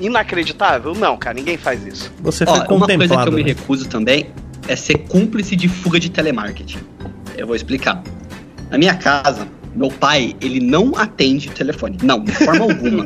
[0.00, 0.94] inacreditável?
[0.94, 2.12] Não, cara, ninguém faz isso.
[2.20, 3.48] Você Ó, foi uma coisa que eu me né?
[3.50, 4.30] recuso também
[4.68, 6.78] é ser cúmplice de fuga de telemarketing.
[7.36, 8.02] Eu vou explicar.
[8.70, 11.98] Na minha casa, meu pai, ele não atende telefone.
[12.02, 13.04] Não, de forma alguma.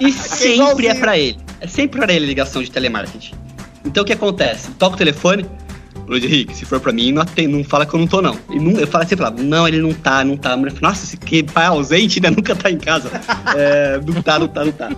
[0.00, 1.38] E sempre é pra ele.
[1.60, 3.34] É sempre pra ele ligação de telemarketing.
[3.84, 4.70] Então o que acontece?
[4.72, 5.46] Toca o telefone.
[6.08, 8.36] Luiz Henrique, se for pra mim, não, atende, não fala que eu não tô, não.
[8.50, 10.52] E não eu falo sempre lá, não, ele não tá, não tá.
[10.52, 12.30] A mulher fala, Nossa, esse que pai ausente, né?
[12.38, 13.10] Nunca tá em casa.
[13.54, 14.90] É, não tá, não tá, não tá.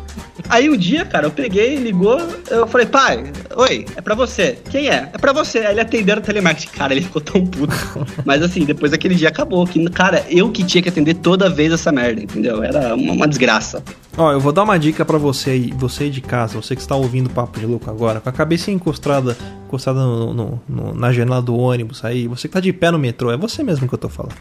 [0.48, 4.58] Aí um dia, cara, eu peguei, ligou, eu falei, pai, oi, é pra você.
[4.70, 5.10] Quem é?
[5.12, 5.58] É pra você.
[5.58, 6.68] Aí ele atendeu o telemarketing.
[6.68, 7.74] Cara, ele ficou tão puto.
[8.24, 9.66] Mas assim, depois daquele dia acabou.
[9.66, 12.62] Que, cara, eu que tinha que atender toda vez essa merda, entendeu?
[12.62, 13.82] Era uma, uma desgraça.
[14.16, 16.82] Ó, eu vou dar uma dica pra você aí, você aí de casa, você que
[16.82, 19.36] está ouvindo o Papo de Louco agora, com a cabeça encostada,
[19.70, 22.98] encostada no- no- no- na janela do ônibus aí, você que tá de pé no
[22.98, 24.34] metrô, é você mesmo que eu tô falando.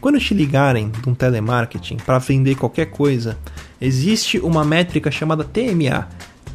[0.00, 3.36] Quando te ligarem de um telemarketing pra vender qualquer coisa,
[3.80, 6.06] existe uma métrica chamada TMA,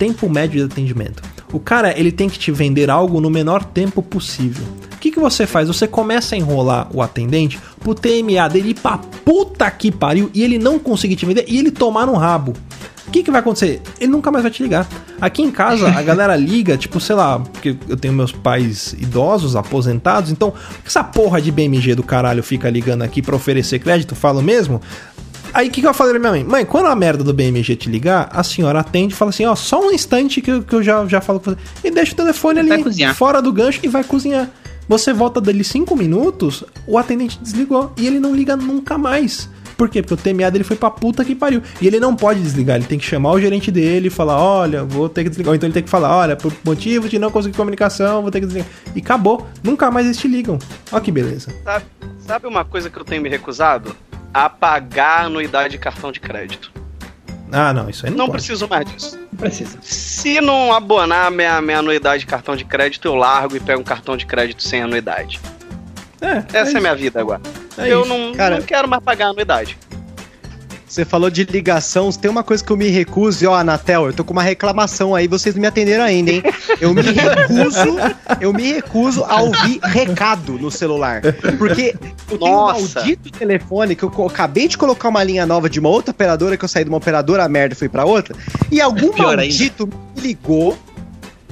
[0.02, 1.22] tempo médio de atendimento.
[1.54, 4.66] O cara, ele tem que te vender algo no menor tempo possível.
[4.96, 5.68] O que, que você faz?
[5.68, 10.44] Você começa a enrolar o atendente pro TMA dele ir pra puta que pariu e
[10.44, 12.56] ele não conseguir te vender e ele tomar no rabo.
[13.08, 13.82] O que, que vai acontecer?
[14.00, 14.88] Ele nunca mais vai te ligar.
[15.20, 19.56] Aqui em casa, a galera liga, tipo, sei lá, porque eu tenho meus pais idosos,
[19.56, 20.54] aposentados, então,
[20.86, 24.16] essa porra de BMG do caralho fica ligando aqui pra oferecer crédito?
[24.16, 24.82] Falo mesmo?
[25.54, 26.44] Aí o que, que eu falei pra minha mãe?
[26.44, 29.56] Mãe, quando a merda do BMG te ligar, a senhora atende e fala assim: ó,
[29.56, 31.58] só um instante que eu, que eu já, já falo com você.
[31.84, 34.50] E deixa o telefone ali fora do gancho e vai cozinhar.
[34.88, 39.50] Você volta dele cinco minutos, o atendente desligou e ele não liga nunca mais.
[39.78, 40.04] Por quê?
[40.04, 41.62] Porque o TMA dele foi pra puta que pariu.
[41.82, 44.84] E ele não pode desligar, ele tem que chamar o gerente dele e falar: olha,
[44.84, 45.50] vou ter que desligar.
[45.50, 48.42] Ou então ele tem que falar: olha, por motivo de não conseguir comunicação, vou ter
[48.42, 48.70] que desligar.
[48.96, 49.48] E acabou.
[49.64, 50.60] Nunca mais eles te ligam.
[50.92, 51.52] Ó que beleza.
[51.64, 51.86] Sabe,
[52.20, 53.96] sabe uma coisa que eu tenho me recusado?
[54.34, 56.72] Apagar a anuidade de cartão de crédito.
[57.52, 58.38] Ah, não, isso aí não, Não pode.
[58.38, 59.18] preciso mais disso.
[59.32, 59.78] Não precisa.
[59.82, 63.84] Se não abonar minha, minha anuidade de cartão de crédito, eu largo e pego um
[63.84, 65.40] cartão de crédito sem anuidade.
[66.22, 66.80] É, Essa é, isso.
[66.82, 67.42] minha vida agora.
[67.78, 68.10] É eu isso.
[68.10, 69.78] não, Cara- não quero mais pagar a anuidade.
[70.92, 74.14] Você falou de ligação, tem uma coisa que eu me recuso, e ó, Anatel, eu
[74.14, 76.44] tô com uma reclamação aí, vocês não me atenderam ainda, hein?
[76.82, 77.98] Eu me recuso,
[78.42, 81.22] eu me recuso a ouvir recado no celular.
[81.58, 81.96] Porque
[82.30, 82.78] eu tenho Nossa.
[82.78, 86.58] um maldito telefone que eu acabei de colocar uma linha nova de uma outra operadora,
[86.58, 88.36] que eu saí de uma operadora merda e fui pra outra,
[88.70, 89.44] e algum Pior ainda.
[89.44, 90.78] maldito me ligou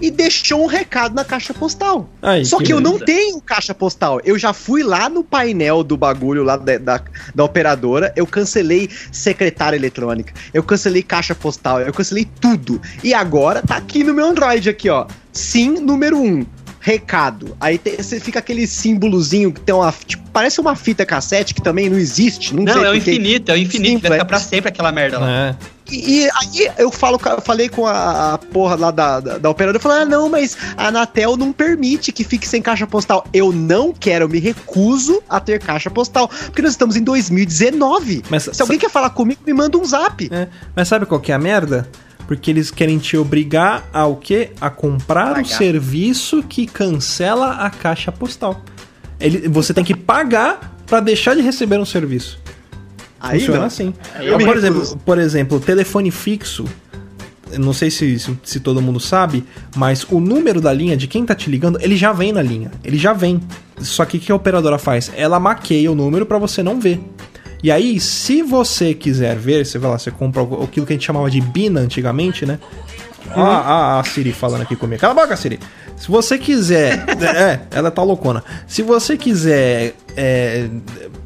[0.02, 2.10] e deixou um recado na caixa postal.
[2.22, 4.20] Aí, Só que eu não tenho caixa postal.
[4.24, 7.02] Eu já fui lá no painel do bagulho lá da, da,
[7.34, 12.82] da operadora, eu cancelei secretária eletrônica, eu cancelei caixa postal, eu cancelei tudo.
[13.04, 15.08] E agora tá aqui no meu Android aqui, ó.
[15.32, 16.26] Sim, número 1.
[16.26, 16.46] Um,
[16.80, 17.56] recado.
[17.60, 19.94] Aí tem- você fica aquele símbolozinho que tem uma.
[20.06, 22.56] Tipo, parece uma fita cassete que também não existe.
[22.56, 23.90] Não, Não, sei é o porque- infinito, é o infinito.
[23.90, 25.30] Sim, vai ficar pra sempre aquela merda lá.
[25.30, 25.56] É.
[25.92, 29.50] E, e aí eu falo, eu falei com a, a porra lá da, da, da
[29.50, 33.26] operadora, eu falei, ah, não, mas a Anatel não permite que fique sem caixa postal.
[33.34, 38.24] Eu não quero, eu me recuso a ter caixa postal, porque nós estamos em 2019.
[38.30, 40.30] Mas Se alguém quer falar comigo, me manda um zap.
[40.32, 41.90] É, mas sabe qual que é a merda?
[42.30, 44.52] Porque eles querem te obrigar ao quê?
[44.62, 45.46] A comprar o Pagar.
[45.46, 48.62] serviço que cancela a caixa postal.
[49.20, 52.40] Ele, você tem que pagar pra deixar de receber um serviço.
[53.20, 53.66] Aí Funciona não.
[53.66, 53.96] assim.
[54.22, 56.66] eu por, exemplo, por exemplo, telefone fixo.
[57.58, 59.44] Não sei se, se, se todo mundo sabe,
[59.76, 62.70] mas o número da linha de quem tá te ligando, ele já vem na linha.
[62.84, 63.42] Ele já vem.
[63.80, 65.12] Só que o que a operadora faz?
[65.16, 67.02] Ela maqueia o número pra você não ver.
[67.62, 70.96] E aí, se você quiser ver, você vai lá, você compra o- aquilo que a
[70.96, 72.58] gente chamava de Bina antigamente, né?
[73.36, 75.00] Ó, a, a Siri falando aqui comigo.
[75.02, 75.60] Cala a boca, Siri.
[75.98, 77.04] Se você quiser.
[77.22, 78.44] é, ela tá loucona.
[78.66, 80.68] Se você quiser é,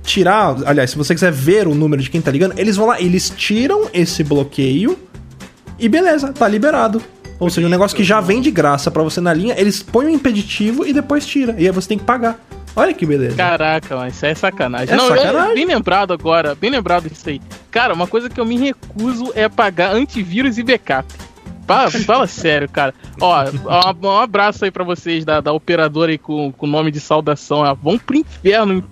[0.04, 0.56] tirar.
[0.66, 3.30] Aliás, se você quiser ver o número de quem tá ligando, eles vão lá, eles
[3.30, 4.98] tiram esse bloqueio
[5.78, 7.02] e beleza, tá liberado.
[7.40, 10.08] Ou seja, um negócio que já vem de graça pra você na linha, eles põem
[10.08, 11.56] o impeditivo e depois tira.
[11.58, 12.44] E aí você tem que pagar.
[12.76, 13.36] Olha que beleza.
[13.36, 14.94] Caraca, mas isso é sacanagem.
[14.94, 15.54] É não, eu- sacanagem.
[15.56, 17.42] bem lembrado agora, bem lembrado disso aí.
[17.70, 21.08] Cara, uma coisa que eu me recuso é pagar antivírus e backup.
[21.66, 22.94] Fala, fala sério, cara.
[23.22, 23.44] Ó,
[24.04, 27.60] um, um abraço aí pra vocês da, da operadora aí com o nome de saudação.
[27.60, 27.74] Ó.
[27.76, 28.84] Vão pro inferno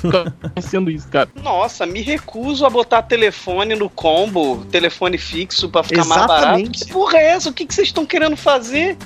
[0.62, 1.28] sendo isso, cara.
[1.42, 6.42] Nossa, me recuso a botar telefone no combo, telefone fixo pra ficar mais barato.
[6.60, 6.84] Exatamente.
[6.86, 7.50] Que porra é essa?
[7.50, 8.96] O que que vocês estão querendo fazer?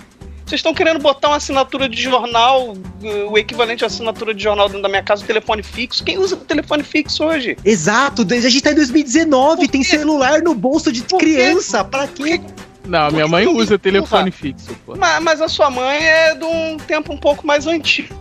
[0.49, 2.75] Vocês estão querendo botar uma assinatura de jornal,
[3.05, 6.03] eh, o equivalente à assinatura de jornal dentro da minha casa, o telefone fixo?
[6.03, 7.55] Quem usa telefone fixo hoje?
[7.63, 11.27] Exato, a gente tá em 2019, Por tem celular no bolso de Por quê?
[11.27, 11.85] criança.
[11.85, 12.41] Pra quê?
[12.87, 14.97] Não, minha mãe usa telefone fixo, pô.
[14.97, 18.15] Mas, mas a sua mãe é de um tempo um pouco mais antigo.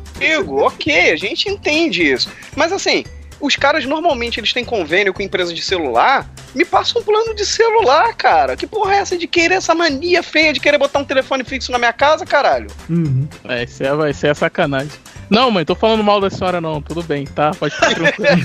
[0.65, 2.29] ok, a gente entende isso.
[2.57, 3.05] Mas assim,
[3.39, 6.27] os caras normalmente eles têm convênio com empresas de celular.
[6.55, 8.55] Me passa um plano de celular, cara.
[8.55, 11.71] Que porra é essa de querer essa mania feia de querer botar um telefone fixo
[11.71, 12.67] na minha casa, caralho?
[12.89, 13.27] Uhum.
[13.47, 14.91] É, isso é, isso é sacanagem.
[15.29, 16.81] Não, mãe, tô falando mal da senhora, não.
[16.81, 17.51] Tudo bem, tá?
[17.51, 18.37] Pode ficar tranquilo.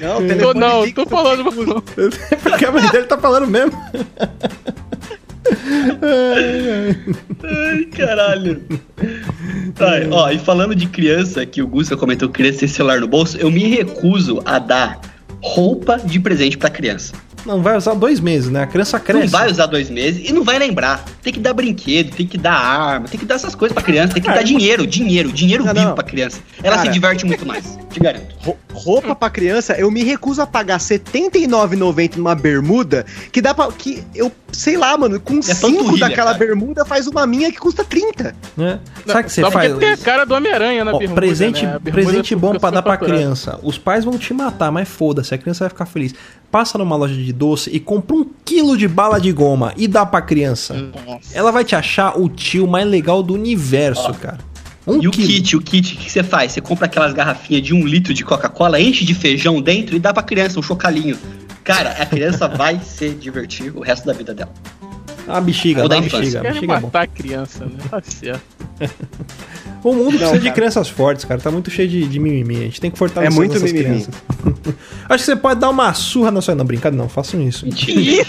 [0.00, 1.44] Não, tô, não, fixo- tô falando.
[1.44, 1.80] Não.
[2.42, 3.72] Porque a mãe dele tá falando mesmo.
[7.42, 8.62] Ai, caralho.
[9.78, 13.36] Ai, ó, e falando de criança, que o Gusta comentou criança sem celular no bolso,
[13.38, 15.00] eu me recuso a dar
[15.42, 17.14] roupa de presente pra criança.
[17.46, 18.64] Não vai usar dois meses, né?
[18.64, 19.24] A criança cresce.
[19.32, 21.02] Não vai usar dois meses e não vai lembrar.
[21.22, 24.12] Tem que dar brinquedo, tem que dar arma, tem que dar essas coisas pra criança,
[24.12, 25.94] tem que dar dinheiro, dinheiro, dinheiro Não, vivo não.
[25.94, 26.38] pra criança.
[26.62, 26.92] Ela se Cara.
[26.92, 28.34] diverte muito mais, te garanto.
[28.72, 33.54] Ro- Roupa pra criança, eu me recuso a pagar R$ 79,90 numa bermuda que dá
[33.54, 33.70] pra.
[33.72, 36.38] que eu, sei lá, mano, com cinco panturrilha, daquela cara.
[36.38, 38.34] bermuda faz uma minha que custa 30.
[38.56, 38.80] Né?
[39.06, 39.76] Sabe o que você Só faz?
[39.78, 41.78] tem a cara do Homem-Aranha na Ó, bermuda, presente, né?
[41.80, 43.58] Bermuda presente bom pra dar pra criança.
[43.62, 46.14] Os pais vão te matar, mas foda-se, a criança vai ficar feliz.
[46.50, 50.04] Passa numa loja de doce e compra um quilo de bala de goma e dá
[50.04, 50.74] pra criança.
[50.74, 51.20] Nossa.
[51.32, 54.38] Ela vai te achar o tio mais legal do universo, cara.
[54.90, 55.26] Um E o quilo.
[55.28, 56.52] kit, o kit, o que você faz?
[56.52, 60.12] Você compra aquelas garrafinhas de um litro de Coca-Cola, enche de feijão dentro e dá
[60.12, 61.16] pra criança um chocalinho.
[61.64, 64.52] Cara, a criança vai se divertir o resto da vida dela.
[65.28, 66.18] A bexiga, Ou da infância.
[66.18, 66.42] bexiga.
[66.42, 66.86] Bexiga é bom.
[66.86, 67.72] matar a criança, né?
[67.90, 68.42] Tá certo.
[69.82, 71.40] O mundo precisa de crianças fortes, cara.
[71.40, 72.56] Tá muito cheio de, de mimimi.
[72.56, 74.04] A gente tem que fortalecer É muito nossas mimimi.
[74.04, 74.14] crianças.
[75.08, 76.54] Acho que você pode dar uma surra na sua.
[76.54, 77.08] Não, brincadeira, não.
[77.08, 77.64] Façam isso.
[77.64, 78.26] Mentira.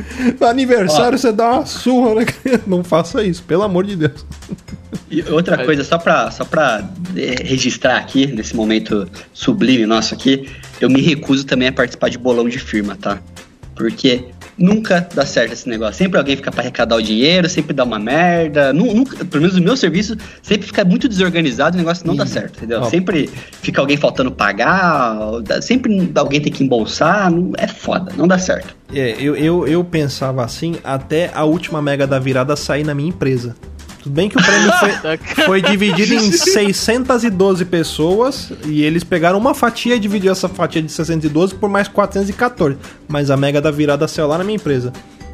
[0.40, 2.62] Aniversário você dá uma surra criança.
[2.66, 4.26] Não faça isso, pelo amor de Deus.
[5.10, 10.48] E outra coisa, só pra, só pra eh, registrar aqui, nesse momento sublime nosso aqui,
[10.80, 13.18] eu me recuso também a participar de bolão de firma, tá?
[13.74, 14.24] Porque
[14.58, 15.94] nunca dá certo esse negócio.
[15.94, 18.72] Sempre alguém fica pra arrecadar o dinheiro, sempre dá uma merda.
[18.72, 22.16] Nu- Nunca, pelo menos no meu serviço, sempre fica muito desorganizado e o negócio não
[22.16, 22.80] dá certo, entendeu?
[22.80, 22.90] Ó.
[22.90, 23.28] Sempre
[23.62, 25.16] fica alguém faltando pagar,
[25.62, 28.76] sempre alguém tem que embolsar, é foda, não dá certo.
[28.92, 33.10] É, eu, eu, eu pensava assim até a última mega da virada sair na minha
[33.10, 33.54] empresa.
[34.08, 39.52] Tudo bem que o prêmio foi, foi dividido em 612 pessoas e eles pegaram uma
[39.52, 42.78] fatia e dividiu essa fatia de 612 por mais 414.
[43.06, 44.92] Mas a mega da virada saiu lá na minha empresa.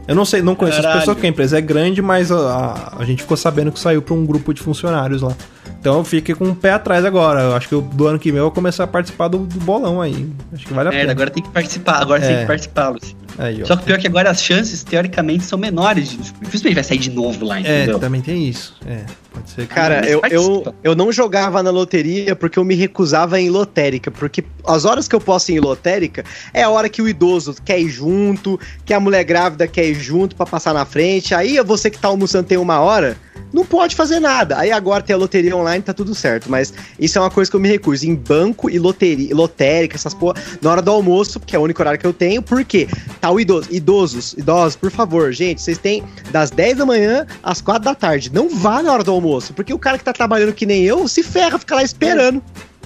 [0.09, 1.01] Eu não sei, não conheço as Caralho.
[1.01, 4.03] pessoas, porque a empresa é grande, mas a, a, a gente ficou sabendo que saiu
[4.03, 5.35] para um grupo de funcionários lá.
[5.81, 7.41] Então eu fiquei com o pé atrás agora.
[7.43, 9.61] Eu acho que eu- do ano que vem eu vou começar a participar do, do
[9.61, 10.27] bolão aí.
[10.53, 11.13] Acho que vale a Merda, pena.
[11.13, 12.29] agora tem que participar, agora É.
[12.29, 12.95] tem que participar.
[13.37, 13.67] Aí, ó.
[13.67, 16.17] Só que pior que agora as chances, teoricamente, são menores.
[16.41, 17.99] Dificilmente vai sair de novo lá, É, entendeu?
[17.99, 18.77] também tem isso.
[18.87, 19.01] É,
[19.33, 19.75] pode ser que.
[19.75, 24.11] Cara, eu, eu, eu não jogava na loteria porque eu me recusava em lotérica.
[24.11, 27.57] Porque as horas que eu posso ir em lotérica é a hora que o idoso
[27.65, 31.35] quer ir junto, que a mulher grávida quer ir junto pra passar na frente.
[31.35, 33.17] Aí você que tá almoçando tem uma hora,
[33.53, 34.59] não pode fazer nada.
[34.59, 36.51] Aí agora tem a loteria online, tá tudo certo.
[36.51, 38.07] Mas isso é uma coisa que eu me recuso.
[38.07, 41.81] Em banco e loteria, lotérica, essas porra, na hora do almoço, que é o único
[41.81, 42.89] horário que eu tenho, porque
[43.21, 43.69] tá o idoso.
[43.71, 48.31] Idosos, idosos, por favor, gente, vocês têm das 10 da manhã às 4 da tarde.
[48.33, 51.07] Não vá na hora do almoço, porque o cara que tá trabalhando que nem eu
[51.09, 52.43] se ferra, fica lá esperando.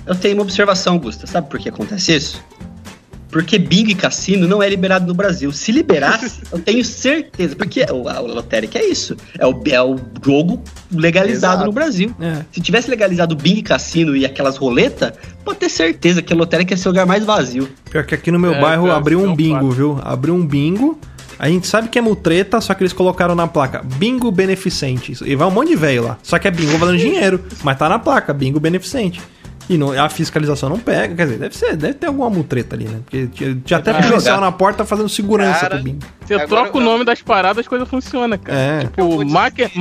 [0.07, 1.27] Eu tenho uma observação, Augusta.
[1.27, 2.43] Sabe por que acontece isso?
[3.31, 5.53] Porque bingo e cassino não é liberado no Brasil.
[5.53, 7.55] Se liberasse, eu tenho certeza.
[7.55, 9.17] Porque o- a lotérica é isso.
[9.39, 11.67] É o, é o jogo legalizado Exato.
[11.67, 12.15] no Brasil.
[12.21, 12.43] É.
[12.53, 15.13] Se tivesse legalizado o bingo e cassino e aquelas roletas,
[15.45, 17.69] pode ter certeza que a lotérica ia ser o lugar mais vazio.
[17.91, 19.71] Pior que aqui no meu É, bairro cara, abriu é um um bingo, fato.
[19.71, 20.01] viu?
[20.03, 20.99] Abriu um bingo.
[21.39, 25.17] A gente sabe que é mutreta, só que eles colocaram na placa bingo beneficente.
[25.25, 26.19] E vai um monte de velho lá.
[26.23, 27.45] Só que é bingo valendo dinheiro.
[27.63, 29.21] Mas tá na placa, bingo beneficente.
[29.69, 31.15] E não- a fiscalização não pega.
[31.15, 33.01] Quer dizer, deve, ser, deve ter alguma mutreta ali, né?
[33.05, 35.99] Porque tinha, tinha até Ah, policial na porta fazendo segurança Cara, pro bingo.
[36.25, 38.59] Você Agora troca o eu- nome das paradas, as coisas funcionam, cara.
[38.59, 38.81] É.
[38.85, 39.79] Tipo, marketing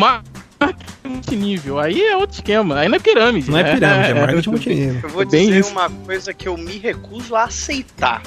[1.08, 1.80] multinível.
[1.80, 2.80] Aí é outro esquema.
[2.80, 3.50] Aí não é pirâmide.
[3.50, 3.74] Não é né?
[3.76, 5.00] pirâmide, é marketing multinível.
[5.04, 5.72] Eu vou Bem dizer isso.
[5.72, 8.22] uma coisa que eu me recuso a aceitar.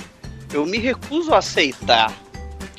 [0.53, 2.13] Eu me recuso a aceitar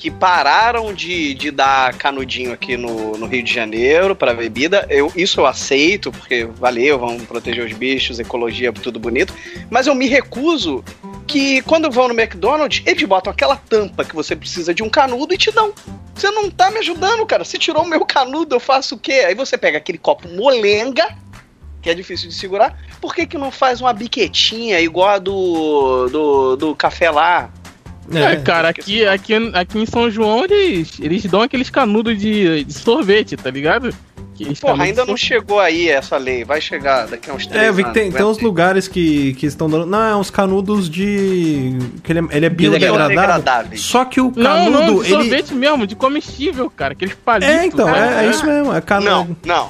[0.01, 4.83] que pararam de, de dar canudinho aqui no, no Rio de Janeiro para bebida.
[4.89, 9.31] Eu, isso eu aceito, porque valeu, vamos proteger os bichos, ecologia, tudo bonito.
[9.69, 10.83] Mas eu me recuso
[11.27, 15.35] que quando vão no McDonald's, eles botam aquela tampa que você precisa de um canudo
[15.35, 15.71] e te dão.
[16.15, 17.45] Você não tá me ajudando, cara.
[17.45, 19.25] Você tirou o meu canudo, eu faço o quê?
[19.27, 21.15] Aí você pega aquele copo molenga,
[21.79, 22.75] que é difícil de segurar.
[22.99, 27.51] Por que, que não faz uma biquetinha igual a do, do, do café lá?
[28.13, 32.73] É, cara, aqui, aqui, aqui em São João eles, eles dão aqueles canudos de, de
[32.73, 33.93] sorvete, tá ligado?
[34.59, 36.43] Porra, ainda de não chegou aí essa lei.
[36.43, 38.43] Vai chegar daqui a uns três É, eu vi que tem, tem aguenta uns aí.
[38.43, 39.85] lugares que, que estão dando.
[39.85, 41.77] Não, é uns canudos de.
[42.03, 43.77] que ele é, ele é biodegradável.
[43.77, 45.09] Só que o Não, canudo, não, de ele.
[45.09, 46.93] sorvete mesmo, de comestível, cara.
[46.93, 47.53] Aqueles palitos.
[47.53, 48.21] É, então, cara.
[48.23, 48.73] é, é isso mesmo.
[48.73, 49.37] É canudo.
[49.45, 49.69] Não,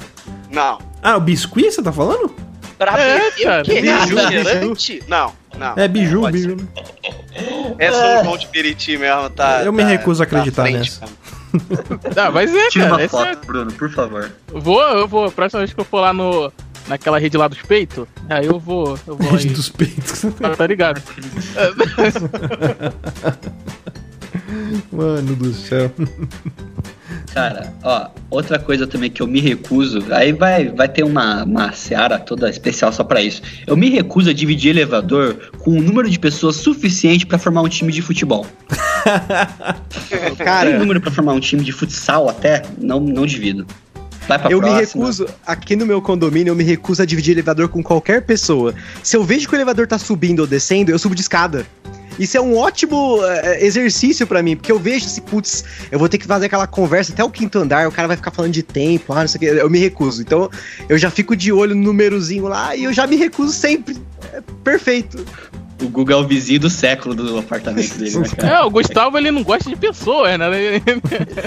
[0.50, 0.78] não.
[1.02, 2.34] Ah, o biscuit você tá falando?
[2.78, 3.62] Pra É, beber cara.
[3.62, 5.02] Refrigerante?
[5.06, 5.32] Não,
[5.62, 5.74] não.
[5.82, 6.56] É biju, biju.
[7.78, 9.62] É São João de Piriti mesmo, tá?
[9.64, 11.00] Eu me tá- recuso a acreditar frente, nessa.
[11.00, 11.12] cara.
[12.16, 13.02] Ah, mas é, Tira cara.
[13.02, 14.30] uma foto, é- Bruno, por favor.
[14.48, 15.30] Vou, eu vou.
[15.30, 16.50] Próxima vez que eu for lá no,
[16.88, 18.98] naquela rede lá dos peitos, aí eu vou.
[19.06, 19.54] Eu vou Rede aí.
[19.54, 20.24] dos peitos.
[20.42, 21.02] Ah, tá ligado?
[24.90, 25.90] Mano do céu.
[27.34, 31.72] Cara, ó, outra coisa também que eu me recuso, aí vai, vai ter uma, uma
[31.72, 33.40] seara toda especial só pra isso.
[33.66, 37.68] Eu me recuso a dividir elevador com um número de pessoas suficiente pra formar um
[37.68, 38.46] time de futebol.
[40.10, 42.62] Tem Cara, número pra formar um time de futsal até?
[42.78, 43.66] Não, não divido.
[44.28, 45.04] Vai pra eu me próxima.
[45.04, 48.74] recuso, aqui no meu condomínio, eu me recuso a dividir elevador com qualquer pessoa.
[49.02, 51.66] Se eu vejo que o elevador tá subindo ou descendo, eu subo de escada.
[52.18, 56.08] Isso é um ótimo eh, exercício pra mim, porque eu vejo assim, putz, eu vou
[56.08, 58.62] ter que fazer aquela conversa até o quinto andar, o cara vai ficar falando de
[58.62, 60.22] tempo, ah, não sei o que, eu me recuso.
[60.22, 60.50] Então,
[60.88, 63.96] eu já fico de olho no númerozinho lá e eu já me recuso sempre.
[64.32, 65.24] É perfeito.
[65.82, 68.54] O Google é o vizinho do século do apartamento dele, né, cara?
[68.54, 70.46] É, o Gustavo ele não gosta de pessoas, né?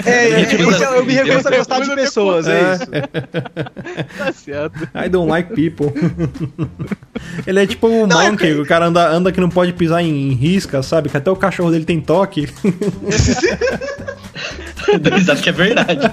[0.04, 2.86] É, é, Me recuso isso eu me recuso a gostar de pessoas, é isso.
[4.18, 4.88] Tá certo.
[4.94, 5.92] I don't like people.
[7.46, 10.02] Ele é tipo o Não, é Monkey, o cara anda, anda que não pode pisar
[10.02, 11.08] em risca, sabe?
[11.08, 12.48] Que até o cachorro dele tem toque.
[15.00, 16.10] Dou risada que é verdade.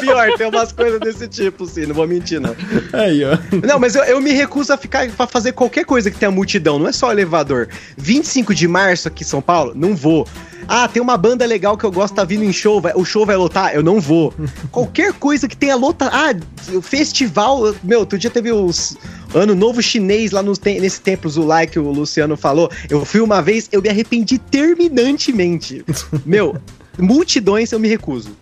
[0.00, 2.54] Pior, tem umas coisas desse tipo, sim, não vou mentir, não.
[2.92, 3.36] Aí, ó.
[3.66, 6.78] Não, mas eu, eu me recuso a ficar pra fazer qualquer coisa que tenha multidão,
[6.78, 7.68] não é só elevador.
[7.96, 10.26] 25 de março aqui em São Paulo, não vou.
[10.68, 13.26] Ah, tem uma banda legal que eu gosto, tá vindo em show, vai- o show
[13.26, 14.32] vai lotar, eu não vou.
[14.70, 16.08] Qualquer coisa que tenha lota.
[16.12, 16.32] Ah,
[16.72, 17.74] o festival.
[17.82, 18.96] Meu, outro dia teve os
[19.34, 22.70] Ano Novo Chinês lá te- nesse templo Zulai que o Luciano falou.
[22.88, 25.84] Eu fui uma vez, eu me arrependi terminantemente.
[26.24, 26.56] Meu,
[26.98, 28.36] multidões eu me recuso.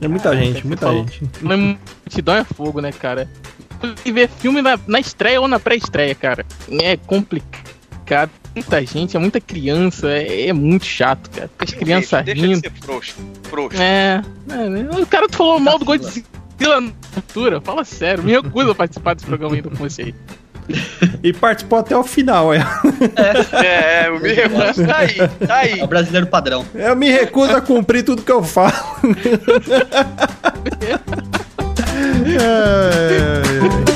[0.00, 1.06] É muita gente, muita falou.
[1.06, 1.22] gente.
[1.40, 3.28] Mas multidão é fogo, né, cara?
[4.04, 6.44] E ver filme na, na estreia ou na pré-estreia, cara.
[6.80, 8.30] É complicado.
[8.54, 11.50] Muita gente, é muita criança, é, é muito chato, cara.
[11.58, 12.60] As crianças Deixa rindo.
[12.60, 13.14] de ser frouxo.
[13.44, 13.80] Frouxo.
[13.80, 14.88] É, é, né?
[14.90, 16.24] o cara falou mal do Godzilla
[17.16, 20.14] Arthur, fala sério, me recuso a participar desse programa ainda com você aí.
[21.22, 22.64] E participou até o final, é.
[23.62, 24.86] É, eu me recuso.
[24.86, 25.80] Tá aí, tá aí.
[25.80, 26.64] É o brasileiro padrão.
[26.74, 28.72] Eu me recuso a cumprir tudo que eu falo.
[32.00, 33.89] Ai, ai, ai.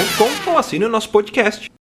[0.00, 1.70] Papodelouco.com ou assine o nosso podcast.